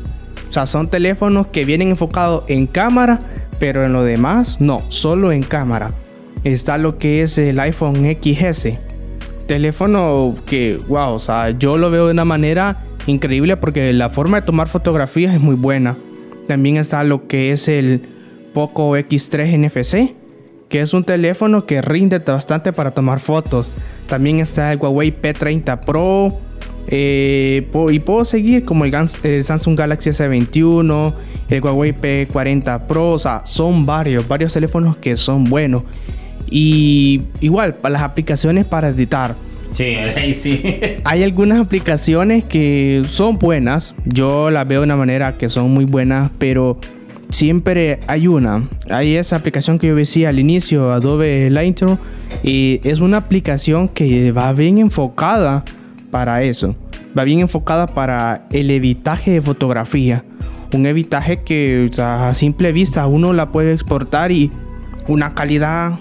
O 0.49 0.53
sea, 0.53 0.65
son 0.65 0.89
teléfonos 0.89 1.47
que 1.47 1.63
vienen 1.63 1.89
enfocados 1.89 2.43
en 2.47 2.67
cámara, 2.67 3.19
pero 3.59 3.85
en 3.85 3.93
lo 3.93 4.03
demás, 4.03 4.57
no, 4.59 4.79
solo 4.89 5.31
en 5.31 5.43
cámara. 5.43 5.91
Está 6.43 6.77
lo 6.77 6.97
que 6.97 7.21
es 7.21 7.37
el 7.37 7.59
iPhone 7.59 7.95
XS. 7.95 8.69
Teléfono 9.47 10.35
que, 10.45 10.77
wow, 10.87 11.13
o 11.13 11.19
sea, 11.19 11.51
yo 11.51 11.77
lo 11.77 11.89
veo 11.89 12.07
de 12.07 12.11
una 12.11 12.25
manera 12.25 12.83
increíble 13.07 13.57
porque 13.57 13.93
la 13.93 14.09
forma 14.09 14.39
de 14.39 14.45
tomar 14.45 14.67
fotografías 14.67 15.33
es 15.33 15.39
muy 15.39 15.55
buena. 15.55 15.97
También 16.47 16.77
está 16.77 17.03
lo 17.03 17.27
que 17.27 17.51
es 17.51 17.67
el 17.67 18.01
Poco 18.53 18.97
X3 18.97 19.57
NFC, 19.57 20.13
que 20.69 20.81
es 20.81 20.93
un 20.93 21.03
teléfono 21.03 21.65
que 21.65 21.81
rinde 21.81 22.19
bastante 22.19 22.73
para 22.73 22.91
tomar 22.91 23.19
fotos. 23.19 23.71
También 24.07 24.39
está 24.39 24.71
el 24.73 24.79
Huawei 24.79 25.15
P30 25.15 25.79
Pro, 25.85 26.37
eh, 26.87 27.67
y 27.91 27.99
puedo 27.99 28.25
seguir 28.25 28.65
como 28.65 28.85
el, 28.85 29.43
Samsung 29.43 29.77
Galaxy 29.77 30.09
S21, 30.09 31.13
el 31.49 31.63
Huawei 31.63 31.95
P40 31.95 32.87
Pro, 32.87 33.11
o 33.11 33.19
sea, 33.19 33.41
son 33.45 33.85
varios, 33.85 34.27
varios 34.27 34.53
teléfonos 34.53 34.97
que 34.97 35.15
son 35.15 35.45
buenos. 35.45 35.83
Y 36.49 37.21
igual, 37.39 37.77
las 37.83 38.01
aplicaciones 38.01 38.65
para 38.65 38.89
editar. 38.89 39.35
Sí, 39.73 39.83
ahí 39.95 40.33
sí. 40.33 40.63
Hay 41.03 41.23
algunas 41.23 41.59
aplicaciones 41.59 42.43
que 42.43 43.01
son 43.07 43.37
buenas, 43.37 43.95
yo 44.05 44.49
las 44.51 44.67
veo 44.67 44.81
de 44.81 44.85
una 44.85 44.97
manera 44.97 45.37
que 45.37 45.49
son 45.49 45.71
muy 45.71 45.85
buenas, 45.85 46.31
pero 46.37 46.77
siempre 47.29 47.99
hay 48.07 48.27
una. 48.27 48.67
Hay 48.89 49.15
esa 49.15 49.37
aplicación 49.37 49.79
que 49.79 49.87
yo 49.87 49.95
decía 49.95 50.29
al 50.29 50.39
inicio, 50.39 50.91
Adobe 50.91 51.49
Lightroom, 51.49 51.97
y 52.43 52.79
es 52.83 52.99
una 52.99 53.17
aplicación 53.17 53.87
que 53.87 54.31
va 54.31 54.53
bien 54.53 54.77
enfocada 54.77 55.63
para 56.11 56.43
eso. 56.43 56.75
Va 57.17 57.23
bien 57.23 57.39
enfocada 57.39 57.87
para 57.87 58.47
el 58.51 58.69
evitaje 58.71 59.31
de 59.31 59.41
fotografía. 59.41 60.23
Un 60.73 60.85
evitaje 60.85 61.41
que 61.43 61.89
a 61.97 62.33
simple 62.33 62.71
vista 62.71 63.05
uno 63.07 63.33
la 63.33 63.51
puede 63.51 63.73
exportar 63.73 64.31
y 64.31 64.51
una 65.07 65.33
calidad 65.33 65.99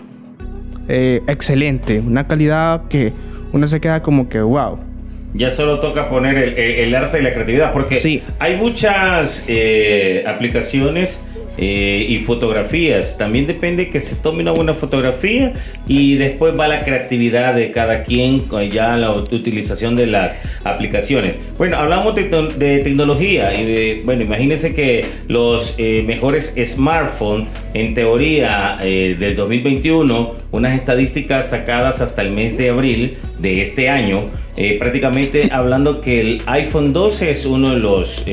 eh, 0.86 1.22
excelente. 1.26 2.00
Una 2.00 2.26
calidad 2.28 2.86
que 2.88 3.12
uno 3.52 3.66
se 3.66 3.80
queda 3.80 4.02
como 4.02 4.28
que 4.28 4.40
wow. 4.40 4.78
Ya 5.32 5.50
solo 5.50 5.78
toca 5.78 6.08
poner 6.08 6.36
el, 6.58 6.94
arte 6.94 7.20
y 7.20 7.22
la 7.22 7.32
creatividad, 7.32 7.72
porque 7.72 8.22
hay 8.40 8.56
muchas 8.56 9.44
eh, 9.46 10.24
aplicaciones 10.26 11.22
eh, 11.62 12.06
y 12.08 12.16
fotografías. 12.16 13.18
También 13.18 13.46
depende 13.46 13.90
que 13.90 14.00
se 14.00 14.16
tome 14.16 14.40
una 14.40 14.52
buena 14.52 14.72
fotografía 14.72 15.52
y 15.86 16.14
después 16.14 16.58
va 16.58 16.66
la 16.66 16.84
creatividad 16.84 17.54
de 17.54 17.70
cada 17.70 18.02
quien, 18.04 18.48
ya 18.70 18.96
la 18.96 19.12
utilización 19.12 19.94
de 19.94 20.06
las 20.06 20.32
aplicaciones. 20.64 21.36
Bueno, 21.58 21.76
hablamos 21.76 22.14
de, 22.14 22.80
tecnología 22.82 23.52
y 23.52 24.00
bueno, 24.06 24.22
imagínense 24.22 24.74
que 24.74 25.04
los 25.28 25.74
eh, 25.76 26.02
mejores 26.06 26.54
smartphones, 26.64 27.48
en 27.74 27.92
teoría 27.92 28.78
eh, 28.82 29.14
del 29.18 29.36
2021, 29.36 30.36
unas 30.52 30.74
estadísticas 30.74 31.50
sacadas 31.50 32.00
hasta 32.00 32.22
el 32.22 32.32
mes 32.32 32.56
de 32.56 32.70
abril 32.70 33.18
de 33.38 33.60
este 33.60 33.90
año, 33.90 34.30
prácticamente 34.78 35.50
hablando 35.52 36.00
que 36.00 36.22
el 36.22 36.42
iPhone 36.46 36.94
12 36.94 37.30
es 37.30 37.44
uno 37.44 37.70
de 37.70 37.76
los 37.76 38.24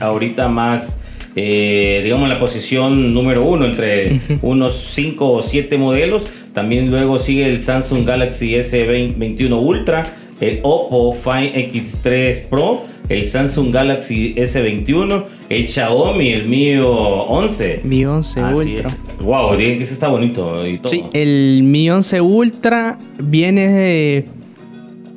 ahorita 0.00 0.48
más 0.48 1.01
eh, 1.34 2.00
digamos, 2.04 2.28
la 2.28 2.38
posición 2.38 3.14
número 3.14 3.44
uno 3.44 3.64
entre 3.64 4.20
unos 4.42 4.76
5 4.90 5.28
o 5.28 5.42
7 5.42 5.78
modelos. 5.78 6.24
También 6.52 6.90
luego 6.90 7.18
sigue 7.18 7.48
el 7.48 7.60
Samsung 7.60 8.06
Galaxy 8.06 8.52
S21 8.54 9.58
Ultra, 9.58 10.02
el 10.40 10.60
Oppo 10.62 11.14
Find 11.14 11.54
X3 11.54 12.48
Pro, 12.48 12.82
el 13.08 13.26
Samsung 13.26 13.72
Galaxy 13.72 14.34
S21, 14.34 15.24
el 15.48 15.68
Xiaomi, 15.68 16.32
el 16.32 16.46
mío 16.46 16.90
11. 16.90 17.80
Mi 17.84 18.04
11 18.04 18.42
Ultra. 18.42 18.90
Wow, 19.20 19.56
que 19.56 19.82
ese 19.82 19.94
está 19.94 20.08
bonito 20.08 20.66
y 20.66 20.76
todo. 20.78 20.88
Sí, 20.88 21.04
el 21.14 21.62
Mi 21.62 21.88
11 21.88 22.20
Ultra 22.20 22.98
viene 23.18 24.26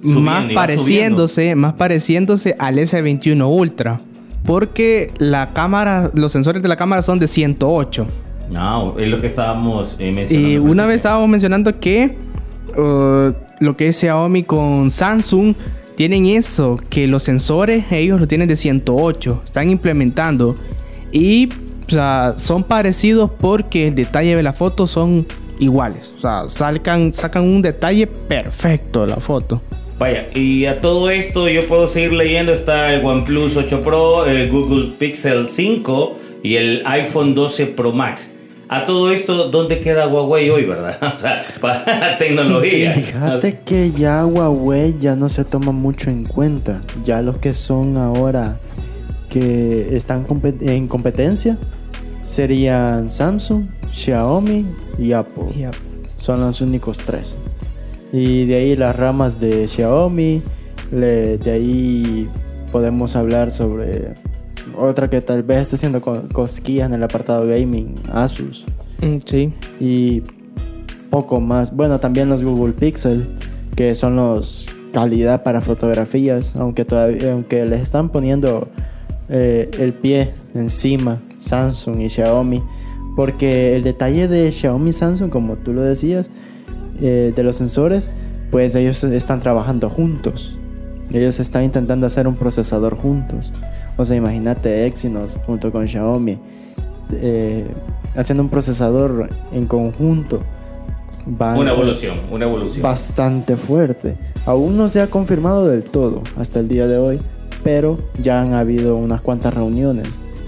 más 0.02 0.54
pareciéndose, 0.54 1.56
más 1.56 1.74
pareciéndose 1.74 2.56
al 2.58 2.78
S21 2.78 3.46
Ultra 3.50 4.00
porque 4.46 5.12
la 5.18 5.54
cámara, 5.54 6.12
los 6.14 6.32
sensores 6.32 6.62
de 6.62 6.70
la 6.70 6.78
cámara 6.78 7.02
son 7.02 7.20
de 7.20 7.28
108. 7.28 8.06
No, 8.50 8.98
es 9.00 9.08
lo 9.10 9.20
que 9.20 9.28
estábamos 9.28 9.96
eh, 10.00 10.12
mencionando. 10.14 10.50
Y 10.50 10.58
una 10.58 10.86
vez 10.86 10.98
estábamos 10.98 11.28
mencionando 11.28 11.80
que 11.80 12.16
uh, 12.78 13.34
lo 13.60 13.76
que 13.76 13.88
es 13.88 13.98
Xiaomi 13.98 14.44
con 14.44 14.92
Samsung 14.92 15.56
tienen 15.96 16.26
eso, 16.28 16.78
que 16.90 17.08
los 17.08 17.24
sensores 17.24 17.92
ellos 17.92 18.20
lo 18.20 18.28
tienen 18.28 18.48
de 18.48 18.56
108, 18.56 19.42
están 19.46 19.70
implementando 19.70 20.56
y 21.12 21.50
o 21.88 21.92
sea, 21.92 22.34
son 22.38 22.64
parecidos 22.64 23.32
porque 23.40 23.88
el 23.88 23.96
detalle 23.96 24.36
de 24.36 24.44
la 24.44 24.54
foto 24.54 24.88
son 24.88 25.26
iguales, 25.60 26.14
o 26.18 26.22
sea, 26.22 26.50
sacan, 26.50 27.14
sacan 27.14 27.44
un 27.44 27.62
detalle 27.62 28.08
perfecto 28.08 29.02
de 29.02 29.08
la 29.08 29.18
foto. 29.18 29.62
Vaya, 29.98 30.28
y 30.34 30.66
a 30.66 30.82
todo 30.82 31.10
esto 31.10 31.48
yo 31.48 31.66
puedo 31.68 31.88
seguir 31.88 32.12
leyendo. 32.12 32.52
Está 32.52 32.94
el 32.94 33.06
OnePlus 33.06 33.56
8 33.56 33.82
Pro, 33.82 34.26
el 34.26 34.52
Google 34.52 34.94
Pixel 34.98 35.48
5 35.48 36.18
y 36.44 36.58
el 36.58 36.84
iPhone 36.86 37.34
12 37.34 37.68
Pro 37.68 37.94
Max. 37.94 38.32
A 38.68 38.86
todo 38.86 39.12
esto, 39.12 39.50
¿dónde 39.50 39.80
queda 39.80 40.08
Huawei 40.08 40.50
hoy, 40.50 40.66
verdad? 40.66 40.98
O 41.14 41.18
sea, 41.18 41.46
para 41.62 41.86
la 41.86 42.18
tecnología. 42.18 42.92
fíjate 42.92 43.60
que 43.64 43.92
ya 43.92 44.26
Huawei 44.26 44.98
ya 44.98 45.16
no 45.16 45.30
se 45.30 45.46
toma 45.46 45.72
mucho 45.72 46.10
en 46.10 46.26
cuenta. 46.26 46.82
Ya 47.04 47.22
los 47.22 47.38
que 47.38 47.54
son 47.54 47.98
ahora 47.98 48.60
que 49.30 49.96
están 49.96 50.26
en 50.62 50.88
competencia 50.88 51.58
serían 52.22 53.08
Samsung, 53.08 53.68
Xiaomi 53.92 54.66
y 54.98 55.14
Apple. 55.14 55.70
Son 56.18 56.40
los 56.40 56.60
únicos 56.62 56.98
tres. 56.98 57.40
Y 58.12 58.46
de 58.46 58.56
ahí 58.56 58.76
las 58.76 58.96
ramas 58.96 59.40
de 59.40 59.68
Xiaomi. 59.68 60.42
de 60.92 61.52
ahí 61.52 62.30
podemos 62.72 63.16
hablar 63.16 63.52
sobre 63.52 64.16
otra 64.78 65.10
que 65.10 65.22
tal 65.22 65.44
vez 65.44 65.60
esté 65.60 65.76
haciendo 65.76 66.02
cosquillas 66.02 66.88
en 66.88 66.96
el 66.96 67.04
apartado 67.04 67.48
gaming, 67.48 67.96
Asus. 68.12 68.66
Mm, 69.02 69.18
sí. 69.24 69.54
Y 69.80 70.24
poco 71.10 71.40
más. 71.40 71.76
Bueno, 71.76 72.00
también 72.00 72.30
los 72.30 72.44
Google 72.44 72.74
Pixel, 72.74 73.28
que 73.76 73.96
son 73.96 74.16
los 74.16 74.76
calidad 74.92 75.44
para 75.44 75.62
fotografías, 75.62 76.56
aunque 76.56 76.86
todavía, 76.86 77.34
aunque 77.34 77.66
les 77.66 77.82
están 77.82 78.10
poniendo 78.10 78.70
eh, 79.28 79.70
el 79.80 79.94
pie 79.94 80.32
encima 80.54 81.22
Samsung 81.38 82.00
y 82.02 82.10
Xiaomi, 82.10 82.64
porque 83.16 83.76
el 83.76 83.84
detalle 83.84 84.28
de 84.28 84.52
Xiaomi 84.52 84.92
y 84.92 84.94
Samsung, 84.94 85.30
como 85.30 85.58
tú 85.58 85.74
lo 85.74 85.82
decías, 85.82 86.30
eh, 87.02 87.34
de 87.36 87.44
los 87.44 87.56
sensores, 87.56 88.12
pues 88.52 88.76
ellos 88.76 89.04
están 89.04 89.40
trabajando 89.40 89.90
juntos. 89.90 90.58
Ellos 91.12 91.40
están 91.40 91.64
intentando 91.64 92.08
hacer 92.08 92.28
un 92.28 92.36
procesador 92.36 92.96
juntos. 92.96 93.54
O 93.98 94.06
sea, 94.06 94.18
imagínate 94.18 94.86
Exynos 94.86 95.40
junto 95.46 95.72
con 95.72 95.88
Xiaomi 95.88 96.40
eh, 97.14 97.66
haciendo 98.16 98.44
un 98.44 98.50
procesador 98.50 99.30
en 99.52 99.68
conjunto. 99.68 100.42
una 101.26 101.72
evolución, 101.72 102.22
una 102.32 102.46
evolución. 102.46 102.82
Bastante 102.82 103.58
fuerte. 103.58 104.18
Aún 104.46 104.78
no 104.78 104.90
se 104.90 105.02
ha 105.02 105.08
confirmado 105.08 105.68
del 105.68 105.84
todo 105.84 106.22
hasta 106.38 106.60
el 106.60 106.68
día 106.68 106.88
de 106.88 106.98
hoy, 106.98 107.20
pero 107.64 108.00
ya 108.22 108.42
han 108.42 108.54
habido 108.54 108.96
unas 108.96 109.22
cuantas 109.22 109.54
reuniones. 109.54 110.08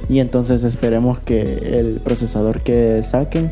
Y 0.09 0.19
entonces 0.19 0.63
esperemos 0.63 1.19
que 1.19 1.79
el 1.79 1.99
procesador 1.99 2.61
que 2.61 3.03
saquen 3.03 3.51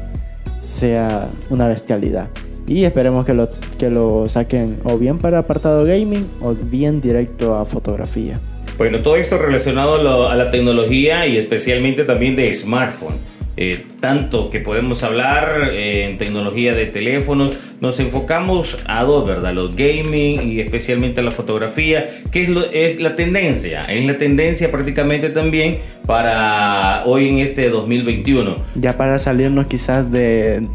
sea 0.62 1.30
una 1.50 1.68
bestialidad. 1.68 2.30
Y 2.68 2.84
esperemos 2.84 3.26
que 3.26 3.34
lo, 3.34 3.50
que 3.78 3.90
lo 3.90 4.28
saquen 4.28 4.80
o 4.84 4.98
bien 4.98 5.18
para 5.20 5.40
apartado 5.40 5.84
gaming 5.86 6.28
o 6.42 6.54
bien 6.54 7.00
directo 7.02 7.56
a 7.56 7.66
fotografía. 7.66 8.40
Bueno, 8.78 9.00
todo 9.00 9.16
esto 9.16 9.38
relacionado 9.38 10.30
a, 10.30 10.36
la 10.36 10.52
tecnología 10.52 11.28
y 11.28 11.38
especialmente 11.38 12.04
también 12.04 12.36
de 12.36 12.54
smartphone. 12.54 13.36
Eh, 13.58 13.86
tanto 14.02 14.50
que 14.50 14.60
podemos 14.60 15.02
hablar 15.04 15.70
eh, 15.72 16.04
en 16.04 16.18
tecnología 16.18 16.74
de 16.74 16.88
teléfonos, 16.88 17.58
nos 17.80 18.02
enfocamos 18.02 18.78
a 18.86 19.06
dos, 19.06 19.26
¿verdad? 19.26 19.54
Los 19.54 19.74
gaming 19.78 20.52
y 20.52 20.60
especialmente 20.60 21.22
a 21.22 21.24
la 21.24 21.32
fotografía, 21.32 22.22
que 22.34 22.44
es, 22.44 22.50
lo, 22.50 22.70
es 22.74 23.00
la 23.00 23.16
tendencia, 23.16 23.80
es 23.84 24.06
la 24.06 24.18
tendencia 24.18 24.72
prácticamente 24.72 25.30
también 25.30 25.80
para 26.06 27.06
hoy 27.06 27.30
en 27.30 27.40
este 27.40 27.70
2021. 27.70 28.58
Ya 28.76 28.98
para 28.98 29.20
salirnos 29.20 29.68
quizás 29.68 30.12
de, 30.12 30.68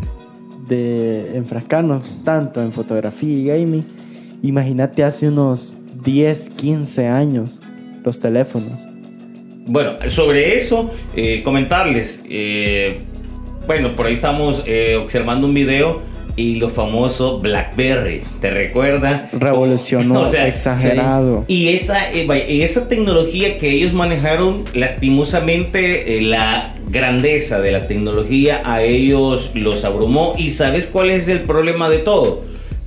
de 0.70 1.36
enfrascarnos 1.36 2.20
tanto 2.24 2.62
en 2.62 2.72
fotografía 2.72 3.36
y 3.36 3.44
gaming, 3.44 3.84
imagínate 4.42 5.02
hace 5.02 5.28
unos 5.28 5.74
10, 6.02 6.50
15 6.50 7.08
años 7.08 7.60
los 8.04 8.20
teléfonos. 8.20 8.80
Bueno, 9.66 9.96
sobre 10.08 10.56
eso, 10.56 10.90
eh, 11.14 11.42
comentarles, 11.44 12.22
eh, 12.28 13.00
bueno, 13.66 13.94
por 13.94 14.06
ahí 14.06 14.14
estamos 14.14 14.62
eh, 14.66 14.96
observando 14.96 15.46
un 15.46 15.54
video 15.54 16.00
y 16.40 16.54
lo 16.56 16.70
famoso 16.70 17.38
BlackBerry. 17.38 18.22
¿Te 18.40 18.50
recuerda? 18.50 19.28
Revolucionó, 19.32 20.20
o 20.22 20.26
sea, 20.26 20.48
exagerado. 20.48 21.44
Y 21.46 21.68
esa, 21.68 22.10
eh, 22.12 22.64
esa 22.64 22.88
tecnología 22.88 23.58
que 23.58 23.70
ellos 23.70 23.92
manejaron, 23.92 24.64
lastimosamente, 24.74 26.16
eh, 26.16 26.22
la 26.22 26.74
grandeza 26.88 27.60
de 27.60 27.72
la 27.72 27.86
tecnología 27.86 28.62
a 28.64 28.82
ellos 28.82 29.52
los 29.54 29.84
abrumó. 29.84 30.34
¿Y 30.38 30.50
sabes 30.50 30.86
cuál 30.86 31.10
es 31.10 31.28
el 31.28 31.40
problema 31.40 31.90
de 31.90 31.98
todo? 31.98 32.42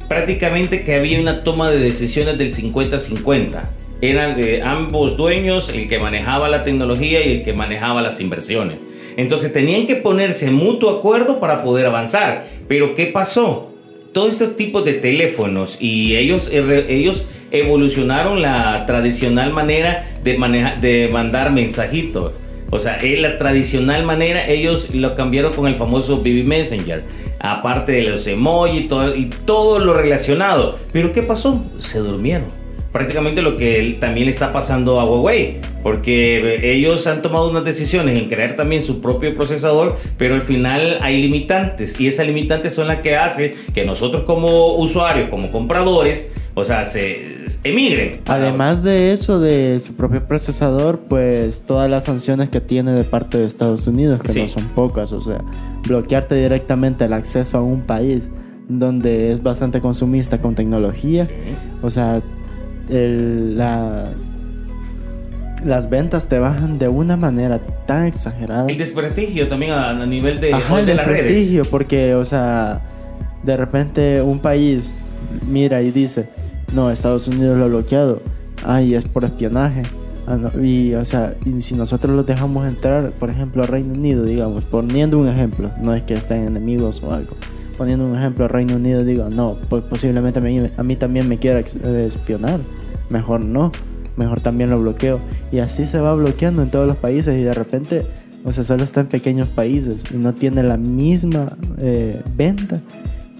Prácticamente 0.07 0.83
que 0.83 0.95
había 0.95 1.19
una 1.19 1.43
toma 1.43 1.69
de 1.69 1.79
decisiones 1.79 2.37
del 2.37 2.51
50-50 2.51 3.63
eran 4.01 4.35
de 4.35 4.61
ambos 4.61 5.15
dueños 5.15 5.69
el 5.69 5.87
que 5.87 5.97
manejaba 5.97 6.49
la 6.49 6.61
tecnología 6.61 7.25
y 7.25 7.37
el 7.37 7.43
que 7.43 7.53
manejaba 7.53 8.01
las 8.01 8.19
inversiones. 8.19 8.79
Entonces 9.15 9.53
tenían 9.53 9.85
que 9.87 9.95
ponerse 9.95 10.47
en 10.47 10.55
mutuo 10.55 10.89
acuerdo 10.89 11.39
para 11.39 11.63
poder 11.63 11.85
avanzar. 11.85 12.45
Pero 12.67 12.95
¿qué 12.95 13.07
pasó? 13.07 13.69
Todos 14.13 14.33
estos 14.33 14.55
tipos 14.55 14.85
de 14.85 14.93
teléfonos 14.93 15.77
y 15.79 16.15
ellos, 16.15 16.49
eh, 16.51 16.85
ellos 16.89 17.27
evolucionaron 17.51 18.41
la 18.41 18.85
tradicional 18.85 19.51
manera 19.53 20.13
de, 20.23 20.37
de 20.79 21.09
mandar 21.11 21.51
mensajitos. 21.51 22.33
O 22.69 22.79
sea, 22.79 22.97
la 23.01 23.37
tradicional 23.37 24.03
manera, 24.03 24.47
ellos 24.47 24.95
lo 24.95 25.15
cambiaron 25.15 25.53
con 25.53 25.67
el 25.67 25.75
famoso 25.75 26.17
BB 26.17 26.43
Messenger. 26.43 27.03
Aparte 27.39 27.91
de 27.91 28.03
los 28.03 28.25
emojis 28.25 28.81
y 28.81 28.87
todo, 28.87 29.15
y 29.15 29.29
todo 29.45 29.79
lo 29.79 29.93
relacionado. 29.93 30.79
Pero 30.91 31.11
¿qué 31.11 31.21
pasó? 31.21 31.63
Se 31.77 31.99
durmieron 31.99 32.62
prácticamente 32.93 33.41
lo 33.41 33.57
que 33.57 33.97
también 33.99 34.27
le 34.27 34.31
está 34.31 34.53
pasando 34.53 34.99
a 34.99 35.05
Huawei, 35.05 35.57
porque 35.81 36.71
ellos 36.71 37.05
han 37.07 37.21
tomado 37.23 37.49
unas 37.49 37.65
decisiones 37.65 38.19
en 38.19 38.29
crear 38.29 38.55
también 38.55 38.83
su 38.83 39.01
propio 39.01 39.35
procesador, 39.35 39.97
pero 40.17 40.35
al 40.35 40.43
final 40.43 40.99
hay 41.01 41.21
limitantes 41.21 41.99
y 41.99 42.07
esas 42.07 42.27
limitantes 42.27 42.75
son 42.75 42.87
las 42.87 43.01
que 43.01 43.17
hacen 43.17 43.53
que 43.73 43.83
nosotros 43.83 44.23
como 44.23 44.75
usuarios, 44.75 45.29
como 45.29 45.51
compradores, 45.51 46.29
o 46.53 46.63
sea, 46.63 46.85
se 46.85 47.47
emigren. 47.63 48.11
Además 48.27 48.83
de 48.83 49.11
eso, 49.11 49.39
de 49.39 49.79
su 49.79 49.95
propio 49.95 50.27
procesador, 50.27 50.99
pues 51.09 51.63
todas 51.65 51.89
las 51.89 52.03
sanciones 52.03 52.49
que 52.49 52.61
tiene 52.61 52.91
de 52.91 53.05
parte 53.05 53.39
de 53.39 53.47
Estados 53.47 53.87
Unidos, 53.87 54.21
que 54.21 54.39
no 54.39 54.47
son 54.47 54.67
pocas, 54.69 55.11
o 55.13 55.19
sea, 55.19 55.43
bloquearte 55.87 56.35
directamente 56.35 57.05
el 57.05 57.13
acceso 57.13 57.57
a 57.57 57.61
un 57.61 57.81
país 57.81 58.29
donde 58.69 59.31
es 59.31 59.41
bastante 59.41 59.81
consumista 59.81 60.39
con 60.39 60.53
tecnología, 60.53 61.27
o 61.81 61.89
sea, 61.89 62.21
las, 62.89 64.31
las 65.63 65.89
ventas 65.89 66.27
te 66.27 66.39
bajan 66.39 66.77
de 66.77 66.87
una 66.87 67.17
manera 67.17 67.59
tan 67.85 68.05
exagerada. 68.05 68.69
El 68.69 68.77
desprestigio 68.77 69.47
también 69.47 69.71
a, 69.71 70.05
nivel 70.05 70.39
de, 70.39 70.53
Ajá, 70.53 70.79
el 70.79 70.85
desprestigio, 70.85 71.65
porque, 71.65 72.15
o 72.15 72.25
sea, 72.25 72.81
de 73.43 73.57
repente 73.57 74.21
un 74.21 74.39
país 74.39 74.95
mira 75.47 75.81
y 75.81 75.91
dice, 75.91 76.27
no, 76.73 76.91
Estados 76.91 77.27
Unidos 77.27 77.57
lo 77.57 77.65
ha 77.65 77.67
bloqueado, 77.67 78.21
ay, 78.65 78.95
es 78.95 79.05
por 79.05 79.23
espionaje. 79.23 79.83
Ah, 80.25 80.37
y, 80.61 80.93
o 80.93 81.03
sea, 81.03 81.35
y 81.45 81.59
si 81.61 81.75
nosotros 81.75 82.15
los 82.15 82.25
dejamos 82.25 82.65
entrar, 82.67 83.11
por 83.11 83.29
ejemplo, 83.29 83.63
a 83.63 83.67
Reino 83.67 83.93
Unido, 83.93 84.23
digamos, 84.23 84.63
poniendo 84.63 85.19
un 85.19 85.27
ejemplo, 85.27 85.69
no 85.81 85.93
es 85.93 86.03
que 86.03 86.13
estén 86.13 86.47
enemigos 86.47 87.01
o 87.03 87.11
algo, 87.13 87.35
poniendo 87.77 88.05
un 88.05 88.17
ejemplo, 88.17 88.47
Reino 88.47 88.75
Unido 88.75 89.03
digo, 89.03 89.29
no, 89.29 89.57
pues 89.69 89.83
posiblemente 89.83 90.39
a 90.39 90.41
mí, 90.41 90.59
a 90.75 90.83
mí 90.83 90.95
también 90.95 91.27
me 91.27 91.37
quiera 91.37 91.59
eh, 91.59 92.05
espionar, 92.07 92.59
mejor 93.09 93.43
no, 93.45 93.71
mejor 94.17 94.39
también 94.41 94.69
lo 94.69 94.79
bloqueo. 94.79 95.19
Y 95.51 95.59
así 95.59 95.85
se 95.85 95.99
va 95.99 96.13
bloqueando 96.15 96.61
en 96.61 96.71
todos 96.71 96.87
los 96.87 96.97
países 96.97 97.39
y 97.39 97.43
de 97.43 97.53
repente, 97.53 98.05
o 98.43 98.51
sea, 98.51 98.63
solo 98.63 98.83
está 98.83 99.01
en 99.01 99.07
pequeños 99.07 99.47
países 99.49 100.05
y 100.13 100.17
no 100.17 100.33
tiene 100.33 100.63
la 100.63 100.77
misma 100.77 101.57
eh, 101.79 102.21
venta 102.35 102.81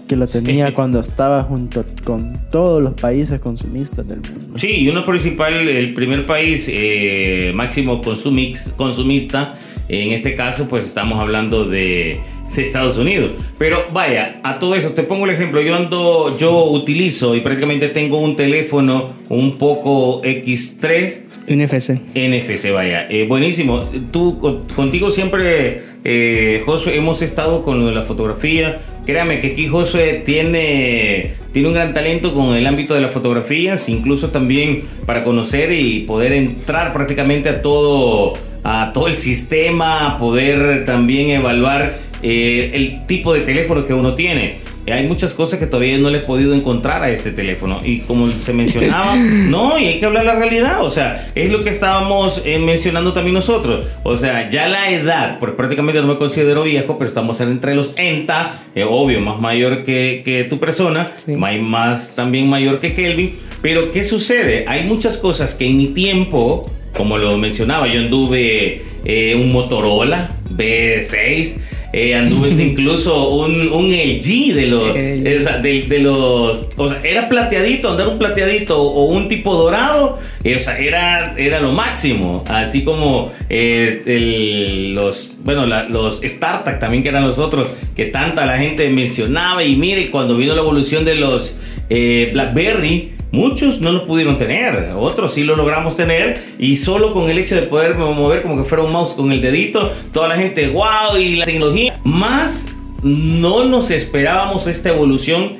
que 0.06 0.16
lo 0.16 0.26
tenía 0.26 0.74
cuando 0.74 1.00
estaba 1.00 1.42
junto 1.44 1.84
con 2.04 2.34
todos 2.50 2.82
los 2.82 2.92
países 2.92 3.40
consumistas 3.40 4.06
del 4.06 4.20
mundo. 4.20 4.58
Sí, 4.58 4.68
y 4.68 4.88
uno 4.88 5.04
principal, 5.04 5.52
el 5.66 5.94
primer 5.94 6.26
país 6.26 6.68
eh, 6.70 7.52
máximo 7.54 8.00
consumix, 8.02 8.68
consumista, 8.76 9.58
en 9.88 10.12
este 10.12 10.34
caso 10.34 10.68
pues 10.68 10.84
estamos 10.84 11.18
hablando 11.18 11.64
de 11.64 12.20
de 12.56 12.62
Estados 12.62 12.98
Unidos. 12.98 13.32
Pero 13.58 13.86
vaya, 13.92 14.40
a 14.42 14.58
todo 14.58 14.74
eso, 14.74 14.90
te 14.90 15.02
pongo 15.02 15.26
el 15.26 15.32
ejemplo, 15.32 15.60
yo 15.60 15.74
ando, 15.74 16.36
yo 16.36 16.64
utilizo 16.64 17.34
y 17.34 17.40
prácticamente 17.40 17.88
tengo 17.88 18.18
un 18.18 18.36
teléfono 18.36 19.12
un 19.28 19.58
poco 19.58 20.22
X3. 20.22 21.22
NFC. 21.46 22.00
NFC, 22.14 22.72
vaya. 22.72 23.06
Eh, 23.10 23.26
buenísimo. 23.28 23.80
Tú, 24.10 24.38
contigo 24.74 25.10
siempre, 25.10 25.82
eh, 26.04 26.62
Josué, 26.64 26.96
hemos 26.96 27.22
estado 27.22 27.62
con 27.62 27.94
la 27.94 28.02
fotografía. 28.02 28.80
Créame 29.04 29.40
que 29.40 29.48
aquí 29.48 29.68
Josué 29.68 30.22
tiene, 30.24 31.34
tiene 31.52 31.68
un 31.68 31.74
gran 31.74 31.92
talento 31.92 32.32
con 32.32 32.56
el 32.56 32.66
ámbito 32.66 32.94
de 32.94 33.02
las 33.02 33.12
fotografías, 33.12 33.90
incluso 33.90 34.30
también 34.30 34.78
para 35.04 35.24
conocer 35.24 35.72
y 35.72 36.00
poder 36.00 36.32
entrar 36.32 36.94
prácticamente 36.94 37.50
a 37.50 37.60
todo, 37.60 38.32
a 38.62 38.92
todo 38.94 39.08
el 39.08 39.16
sistema, 39.16 40.16
poder 40.16 40.86
también 40.86 41.28
evaluar 41.28 41.98
eh, 42.26 42.70
el 42.72 43.04
tipo 43.04 43.34
de 43.34 43.42
teléfono 43.42 43.84
que 43.84 43.92
uno 43.92 44.14
tiene. 44.14 44.56
Hay 44.90 45.06
muchas 45.06 45.34
cosas 45.34 45.58
que 45.58 45.66
todavía 45.66 45.98
no 45.98 46.08
le 46.08 46.18
he 46.18 46.20
podido 46.22 46.54
encontrar 46.54 47.02
a 47.02 47.10
este 47.10 47.32
teléfono. 47.32 47.82
Y 47.84 48.00
como 48.00 48.28
se 48.30 48.54
mencionaba, 48.54 49.14
no, 49.16 49.78
y 49.78 49.84
hay 49.84 49.98
que 49.98 50.06
hablar 50.06 50.24
la 50.24 50.34
realidad. 50.34 50.82
O 50.82 50.88
sea, 50.88 51.30
es 51.34 51.52
lo 51.52 51.62
que 51.62 51.68
estábamos 51.68 52.40
eh, 52.46 52.58
mencionando 52.58 53.12
también 53.12 53.34
nosotros. 53.34 53.84
O 54.04 54.16
sea, 54.16 54.48
ya 54.48 54.68
la 54.68 54.90
edad, 54.90 55.38
porque 55.38 55.54
prácticamente 55.54 56.00
no 56.00 56.06
me 56.06 56.16
considero 56.16 56.62
viejo, 56.62 56.96
pero 56.96 57.08
estamos 57.08 57.38
entre 57.42 57.74
los 57.74 57.92
ENTA, 57.94 58.62
eh, 58.74 58.86
obvio, 58.88 59.20
más 59.20 59.38
mayor 59.38 59.84
que, 59.84 60.22
que 60.24 60.44
tu 60.44 60.58
persona, 60.58 61.10
más, 61.26 61.58
más 61.58 62.14
también 62.14 62.48
mayor 62.48 62.80
que 62.80 62.94
Kelvin. 62.94 63.34
Pero 63.60 63.92
¿qué 63.92 64.02
sucede? 64.02 64.64
Hay 64.66 64.84
muchas 64.84 65.18
cosas 65.18 65.54
que 65.54 65.66
en 65.66 65.76
mi 65.76 65.88
tiempo, 65.88 66.70
como 66.96 67.18
lo 67.18 67.36
mencionaba, 67.36 67.86
yo 67.86 68.00
anduve 68.00 68.82
un 69.36 69.52
Motorola 69.52 70.38
B6 70.50 71.56
eh, 71.96 72.16
anduve 72.16 72.48
incluso 72.60 73.28
un, 73.28 73.68
un 73.68 73.86
LG 73.86 74.52
de 74.52 74.66
los, 74.66 74.94
de, 74.94 75.98
los, 76.00 76.66
o 76.76 76.88
sea, 76.88 77.00
era 77.04 77.28
plateadito, 77.28 77.92
andar 77.92 78.08
un 78.08 78.18
plateadito 78.18 78.82
o 78.82 79.04
un 79.04 79.28
tipo 79.28 79.54
dorado, 79.54 80.18
eh, 80.42 80.56
o 80.56 80.60
sea, 80.60 80.76
era, 80.78 81.34
era 81.36 81.60
lo 81.60 81.70
máximo, 81.70 82.42
así 82.48 82.82
como 82.82 83.30
eh, 83.48 84.92
los, 84.92 85.36
bueno, 85.44 85.66
los 85.66 86.20
StarTAC 86.20 86.80
también 86.80 87.04
que 87.04 87.10
eran 87.10 87.24
los 87.24 87.38
otros 87.38 87.68
que 87.94 88.06
tanta 88.06 88.44
la 88.44 88.58
gente 88.58 88.88
mencionaba 88.90 89.62
y 89.62 89.76
mire, 89.76 90.10
cuando 90.10 90.36
vino 90.36 90.52
la 90.56 90.62
evolución 90.62 91.04
de 91.04 91.14
los 91.14 91.56
BlackBerry, 91.88 93.14
Muchos 93.34 93.80
no 93.80 93.90
lo 93.90 94.06
pudieron 94.06 94.38
tener, 94.38 94.92
otros 94.96 95.34
sí 95.34 95.42
lo 95.42 95.56
logramos 95.56 95.96
tener 95.96 96.40
y 96.56 96.76
solo 96.76 97.12
con 97.12 97.28
el 97.28 97.36
hecho 97.36 97.56
de 97.56 97.62
poder 97.62 97.98
mover 97.98 98.42
como 98.42 98.56
que 98.56 98.62
fuera 98.62 98.84
un 98.84 98.92
mouse 98.92 99.14
con 99.14 99.32
el 99.32 99.40
dedito, 99.40 99.92
toda 100.12 100.28
la 100.28 100.36
gente, 100.36 100.68
wow, 100.68 101.16
y 101.18 101.34
la 101.34 101.44
tecnología, 101.44 101.83
más 102.04 102.74
no 103.02 103.64
nos 103.64 103.90
esperábamos 103.90 104.66
esta 104.66 104.88
evolución 104.88 105.54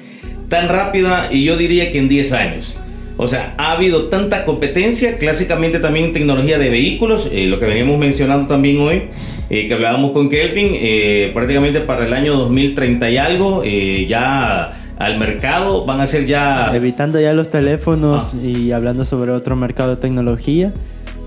tan 0.48 0.68
rápida 0.68 1.28
y 1.30 1.44
yo 1.44 1.56
diría 1.56 1.92
que 1.92 1.98
en 1.98 2.08
10 2.08 2.32
años. 2.32 2.76
O 3.16 3.28
sea, 3.28 3.54
ha 3.58 3.72
habido 3.72 4.08
tanta 4.08 4.44
competencia, 4.44 5.18
clásicamente 5.18 5.78
también 5.78 6.06
en 6.06 6.12
tecnología 6.12 6.58
de 6.58 6.68
vehículos, 6.68 7.28
eh, 7.30 7.46
lo 7.46 7.60
que 7.60 7.66
veníamos 7.66 7.96
mencionando 7.98 8.48
también 8.48 8.80
hoy, 8.80 9.04
eh, 9.50 9.68
que 9.68 9.74
hablábamos 9.74 10.10
con 10.10 10.28
Kelvin, 10.30 10.72
eh, 10.74 11.30
prácticamente 11.32 11.80
para 11.80 12.06
el 12.06 12.12
año 12.12 12.34
2030 12.34 13.10
y 13.10 13.16
algo, 13.16 13.62
ya 13.64 14.80
al 14.98 15.18
mercado, 15.18 15.84
van 15.86 16.00
a 16.00 16.06
ser 16.06 16.26
ya... 16.26 16.72
Evitando 16.74 17.20
ya 17.20 17.32
los 17.34 17.50
teléfonos 17.50 18.34
ah. 18.34 18.44
y 18.44 18.72
hablando 18.72 19.04
sobre 19.04 19.30
otro 19.30 19.54
mercado 19.54 19.90
de 19.90 19.96
tecnología, 19.96 20.72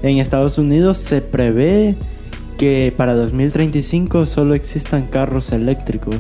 en 0.04 0.18
Estados 0.18 0.58
Unidos 0.58 0.98
se 0.98 1.22
prevé 1.22 1.96
que 2.58 2.94
para 2.96 3.14
2035 3.14 4.26
solo 4.26 4.54
existan 4.54 5.04
carros 5.08 5.52
eléctricos. 5.52 6.18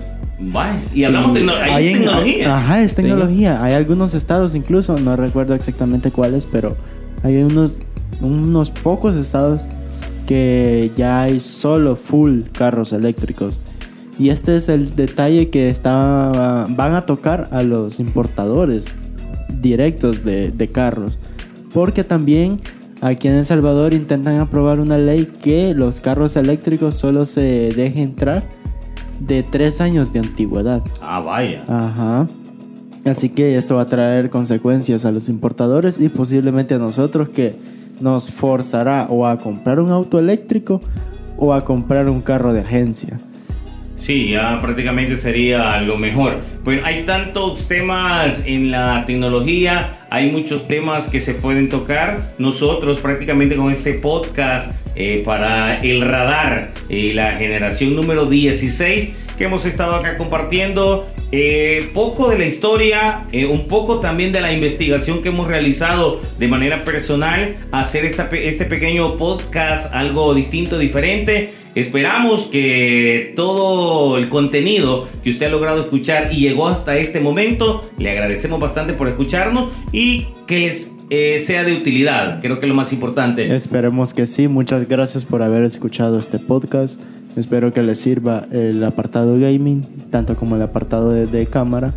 y 0.93 1.04
hablamos 1.04 1.34
de 1.34 1.41
tecnología. 1.41 2.58
Ajá, 2.58 2.84
es 2.84 2.95
tecnología. 2.95 3.63
Hay 3.63 3.73
algunos 3.73 4.13
estados 4.13 4.56
incluso, 4.56 4.97
no 5.00 5.15
recuerdo 5.15 5.56
exactamente 5.56 6.12
cuáles, 6.12 6.45
pero 6.45 6.76
hay 7.23 7.38
unos, 7.38 7.80
unos 8.21 8.71
pocos 8.71 9.15
estados 9.15 9.62
que 10.28 10.91
ya 10.95 11.23
hay 11.23 11.39
solo 11.39 11.95
full 11.95 12.41
carros 12.52 12.93
eléctricos. 12.93 13.60
Y 14.19 14.30
este 14.30 14.56
es 14.56 14.67
el 14.67 14.95
detalle 14.95 15.50
que 15.50 15.69
está, 15.69 16.67
van 16.69 16.93
a 16.93 17.06
tocar 17.06 17.50
a 17.52 17.62
los 17.63 18.00
importadores 18.00 18.88
directos 19.62 20.23
de, 20.23 20.69
carros. 20.71 21.19
Porque 21.73 22.04
también 22.04 22.60
aquí 23.08 23.28
en 23.28 23.36
El 23.36 23.46
Salvador 23.46 23.93
intentan 23.93 24.38
aprobar 24.38 24.80
una 24.80 24.98
ley 24.98 25.28
que 25.41 25.74
los 25.74 26.00
carros 26.00 26.36
eléctricos 26.36 26.96
solo 26.96 27.26
se 27.26 27.70
deje 27.70 28.02
entrar 28.02 28.43
de 29.20 29.43
tres 29.43 29.82
años 29.82 30.13
de 30.13 30.20
antigüedad. 30.20 30.84
Ah, 31.02 31.22
vaya. 31.26 31.63
Ajá. 31.67 32.28
Así 33.06 33.30
que 33.30 33.56
esto 33.56 33.76
va 33.76 33.84
a 33.84 33.89
traer 33.89 34.30
consecuencias 34.30 35.06
a 35.06 35.12
los 35.12 35.30
importadores 35.30 36.00
y 36.00 36.10
posiblemente 36.10 36.76
a 36.76 36.78
nosotros 36.78 37.30
que 37.30 37.56
nos 38.00 38.30
forzará 38.30 39.08
o 39.10 39.26
a 39.26 39.39
comprar 39.39 39.80
un 39.80 39.91
auto 39.91 40.20
eléctrico 40.20 40.82
o 41.38 41.54
a 41.54 41.63
comprar 41.63 42.10
un 42.10 42.22
carro 42.22 42.54
de 42.54 42.62
agencia. 42.62 43.20
Sí, 44.00 44.30
ya 44.30 44.62
prácticamente 44.62 45.15
sería 45.15 45.82
lo 45.82 45.98
mejor. 45.98 46.39
Bueno, 46.63 46.84
hay 46.86 47.04
tantos 47.04 47.67
temas 47.67 48.43
en 48.46 48.72
la 48.72 49.04
tecnología, 49.06 50.07
hay 50.10 50.32
muchos 50.32 50.67
temas 50.67 51.10
que 51.10 51.20
se 51.20 51.34
pueden 51.34 51.70
tocar. 51.70 52.34
Nosotros 52.38 53.00
prácticamente 53.00 53.56
con 53.56 53.72
este 53.72 53.93
podcast 53.93 54.74
eh, 54.96 55.22
para 55.26 55.82
el 55.82 56.02
radar, 56.02 56.72
eh, 56.89 57.12
la 57.13 57.34
generación 57.34 57.96
número 57.96 58.26
16, 58.26 59.12
que 59.38 59.43
hemos 59.43 59.65
estado 59.65 59.96
acá 59.96 60.17
compartiendo 60.17 61.12
eh, 61.32 61.89
poco 61.93 62.30
de 62.30 62.39
la 62.39 62.46
historia, 62.46 63.24
un 63.50 63.67
poco 63.67 64.00
también 64.00 64.32
de 64.32 64.41
la 64.41 64.54
investigación 64.54 65.22
que 65.22 65.30
hemos 65.30 65.48
realizado 65.48 66.22
de 66.39 66.48
manera 66.48 66.84
personal, 66.84 67.58
hacer 67.72 68.06
esta, 68.06 68.30
este 68.32 68.65
pequeño 68.65 69.17
podcast 69.17 69.93
algo 69.93 70.34
distinto, 70.34 70.80
diferente 70.80 71.54
Esperamos 71.78 72.48
que 72.48 73.34
todo 73.36 74.17
el 74.17 74.30
contenido 74.30 75.08
que 75.24 75.30
usted 75.30 75.46
ha 75.46 75.50
logrado 75.50 75.80
escuchar 75.82 76.30
y 76.34 76.38
llegó 76.38 76.67
hasta 76.67 76.98
este 76.98 77.20
momento, 77.20 77.88
le 78.00 78.10
agradecemos 78.10 78.60
bastante 78.60 78.96
por 78.96 79.08
escucharnos 79.08 79.70
y 79.91 79.96
que 80.45 80.60
les 80.60 80.91
eh, 81.10 81.39
sea 81.39 81.63
de 81.63 81.75
utilidad. 81.75 82.41
Creo 82.41 82.60
que 82.60 82.65
es 82.65 82.69
lo 82.69 82.75
más 82.75 82.93
importante. 82.93 83.53
Esperemos 83.53 84.13
que 84.13 84.25
sí. 84.25 84.47
Muchas 84.47 84.88
gracias 84.88 85.25
por 85.25 85.41
haber 85.41 85.63
escuchado 85.63 86.19
este 86.19 86.39
podcast. 86.39 87.01
Espero 87.36 87.71
que 87.71 87.83
les 87.83 87.99
sirva 87.99 88.45
el 88.51 88.83
apartado 88.83 89.39
gaming, 89.39 89.86
tanto 90.10 90.36
como 90.36 90.55
el 90.55 90.62
apartado 90.62 91.12
de, 91.12 91.27
de 91.27 91.45
cámara. 91.45 91.93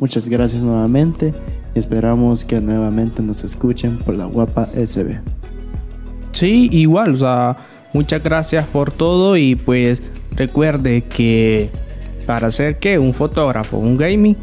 Muchas 0.00 0.28
gracias 0.28 0.62
nuevamente 0.62 1.32
y 1.74 1.78
esperamos 1.78 2.44
que 2.44 2.60
nuevamente 2.60 3.22
nos 3.22 3.44
escuchen 3.44 3.98
por 3.98 4.14
la 4.14 4.26
guapa 4.26 4.68
SB. 4.74 5.20
Sí, 6.32 6.68
igual, 6.72 7.14
o 7.14 7.16
sea 7.18 7.56
Muchas 7.92 8.22
gracias 8.22 8.66
por 8.66 8.90
todo 8.90 9.36
y 9.36 9.54
pues 9.54 10.02
recuerde 10.34 11.02
que 11.02 11.68
para 12.26 12.50
ser 12.50 12.78
que 12.78 12.98
un 12.98 13.12
fotógrafo, 13.12 13.76
un 13.76 13.98
gaming, 13.98 14.34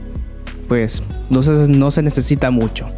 pues 0.70 1.04
no 1.30 1.42
se, 1.42 1.52
no 1.68 1.92
se 1.92 2.02
necesita 2.02 2.52
mucho. 2.52 2.90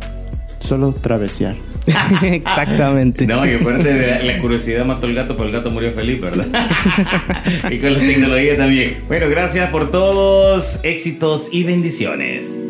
Solo 0.60 0.94
travesear. 0.94 1.56
Exactamente. 2.22 3.26
No, 3.26 3.46
y 3.46 3.56
aparte 3.56 4.24
la 4.24 4.40
curiosidad 4.40 4.86
mató 4.86 5.08
al 5.08 5.16
gato, 5.16 5.36
pero 5.36 5.48
el 5.48 5.56
gato 5.56 5.72
murió 5.72 5.92
feliz, 5.94 6.22
¿verdad? 6.22 6.46
y 7.72 7.80
con 7.80 7.94
la 7.94 8.00
tecnología 8.00 8.58
también. 8.58 8.98
Bueno, 9.08 9.28
gracias 9.30 9.72
por 9.72 9.90
todos, 9.90 10.80
éxitos 10.84 11.50
y 11.52 11.64
bendiciones. 11.64 12.62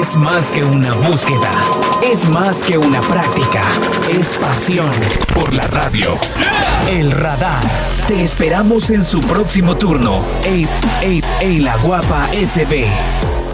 Es 0.00 0.14
más 0.16 0.50
que 0.50 0.62
una 0.62 0.92
búsqueda, 0.94 1.50
es 2.02 2.28
más 2.28 2.62
que 2.62 2.78
una 2.78 3.00
práctica, 3.00 3.62
es 4.08 4.36
pasión 4.38 4.90
por 5.34 5.52
la 5.52 5.66
radio. 5.68 6.16
El 6.88 7.10
radar. 7.10 7.62
Te 8.06 8.22
esperamos 8.22 8.90
en 8.90 9.04
su 9.04 9.20
próximo 9.20 9.76
turno. 9.76 10.20
En, 10.44 10.68
en 11.40 11.64
la 11.64 11.76
guapa 11.78 12.26
SB. 12.28 13.47